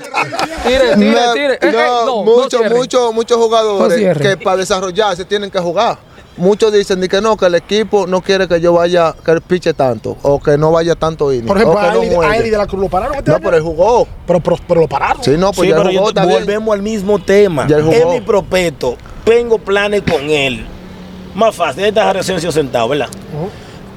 [0.65, 1.53] Tire, tire, no, tire.
[1.53, 1.71] Eh, eh,
[2.05, 5.97] no, muchos, muchos, muchos jugadores que para desarrollarse tienen que jugar.
[6.37, 9.41] Muchos dicen de que no, que el equipo no quiere que yo vaya, que él
[9.41, 12.11] piche tanto, o que no vaya tanto inning, Por ejemplo, o que a no Eli,
[12.11, 12.37] a juegue.
[12.37, 13.43] Eli de la Cruz lo pararon este No, año?
[13.45, 14.07] pero él jugó.
[14.27, 15.23] pero, pero, pero lo pararon.
[15.23, 16.39] Sí, no, pues Sí, ya pero jugó yo- también.
[16.39, 17.65] volvemos al mismo tema.
[17.67, 17.95] Ya él jugó.
[17.95, 18.95] Es mi prospecto.
[19.25, 20.65] Tengo planes con él.
[21.33, 23.09] Más fácil, él está Recencio sentado, ¿verdad?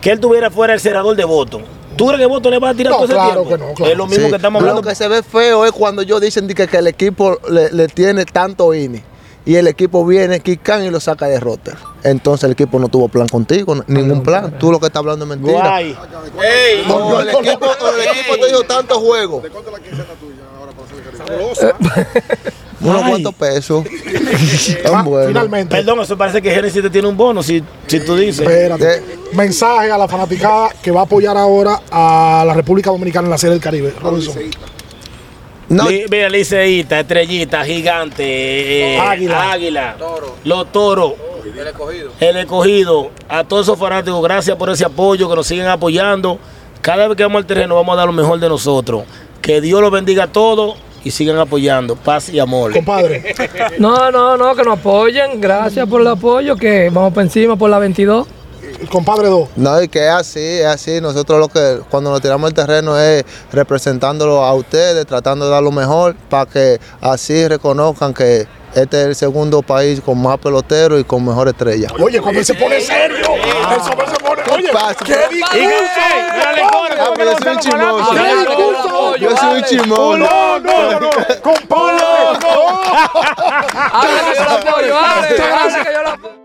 [0.00, 1.60] Que él tuviera fuera el cerrador de voto.
[1.96, 3.48] ¿Tú crees que voto le va a tirar No, todo ese claro tiempo?
[3.50, 3.92] que no, claro.
[3.92, 4.88] Es lo mismo Sí, que estamos Lo hablando.
[4.88, 8.24] que se ve feo es cuando ellos dicen que, que el equipo le, le tiene
[8.24, 9.02] tanto inning
[9.44, 11.74] y el equipo viene, quican y lo saca de roster.
[12.02, 14.58] Entonces el equipo no tuvo plan contigo, ningún plan.
[14.58, 15.60] Tú lo que estás hablando es mentira.
[15.60, 15.96] Guay.
[16.86, 19.44] No, el equipo, el equipo te dio tantos juegos.
[22.80, 23.10] Unos Ay.
[23.10, 23.84] cuantos pesos.
[24.84, 25.28] Ah, Tan bueno.
[25.28, 25.76] Finalmente.
[25.76, 28.40] Perdón, eso parece que Genesis te tiene un bono, si, si tú dices.
[28.40, 28.98] Espérate.
[28.98, 29.02] Eh.
[29.32, 33.38] Mensaje a la fanaticada que va a apoyar ahora a la República Dominicana en la
[33.38, 33.94] Serie del Caribe.
[34.00, 34.34] Robinson.
[35.70, 38.24] No, Li- Mira, liceísta, estrellita, gigante,
[38.94, 39.52] eh, Águila.
[39.52, 39.96] águila,
[40.44, 41.12] los toros,
[42.20, 43.10] el escogido.
[43.28, 46.38] a todos esos fanáticos, gracias por ese apoyo, que nos siguen apoyando.
[46.82, 49.04] Cada vez que vamos al terreno vamos a dar lo mejor de nosotros.
[49.40, 51.94] Que Dios los bendiga a todos y sigan apoyando.
[51.96, 52.72] Paz y amor.
[52.72, 53.34] Compadre.
[53.78, 55.40] No, no, no, que nos apoyen.
[55.40, 58.26] Gracias por el apoyo, que vamos para encima por la 22.
[58.88, 59.48] Compadre 2.
[59.56, 61.00] No, y que es así, es así.
[61.00, 65.62] Nosotros lo que cuando nos tiramos el terreno es representándolo a ustedes, tratando de dar
[65.62, 71.00] lo mejor para que así reconozcan que este es el segundo país con más peloteros
[71.00, 71.88] y con mejor estrella.
[72.00, 74.42] Oye, cuando él se pone serio, el Sober se pone.
[74.54, 75.04] Oye, pasa?
[75.04, 75.60] qué discurso.
[76.02, 78.10] Ah, yo soy un chismoso.
[78.12, 79.16] ¡Qué discurso!
[79.16, 80.18] Yo soy un chismoso.
[80.18, 81.10] No, no, no,
[81.42, 82.00] compadre.
[83.92, 85.28] Hágale que yo lo apoyo, hágale
[85.84, 86.39] que yo lo apoyo.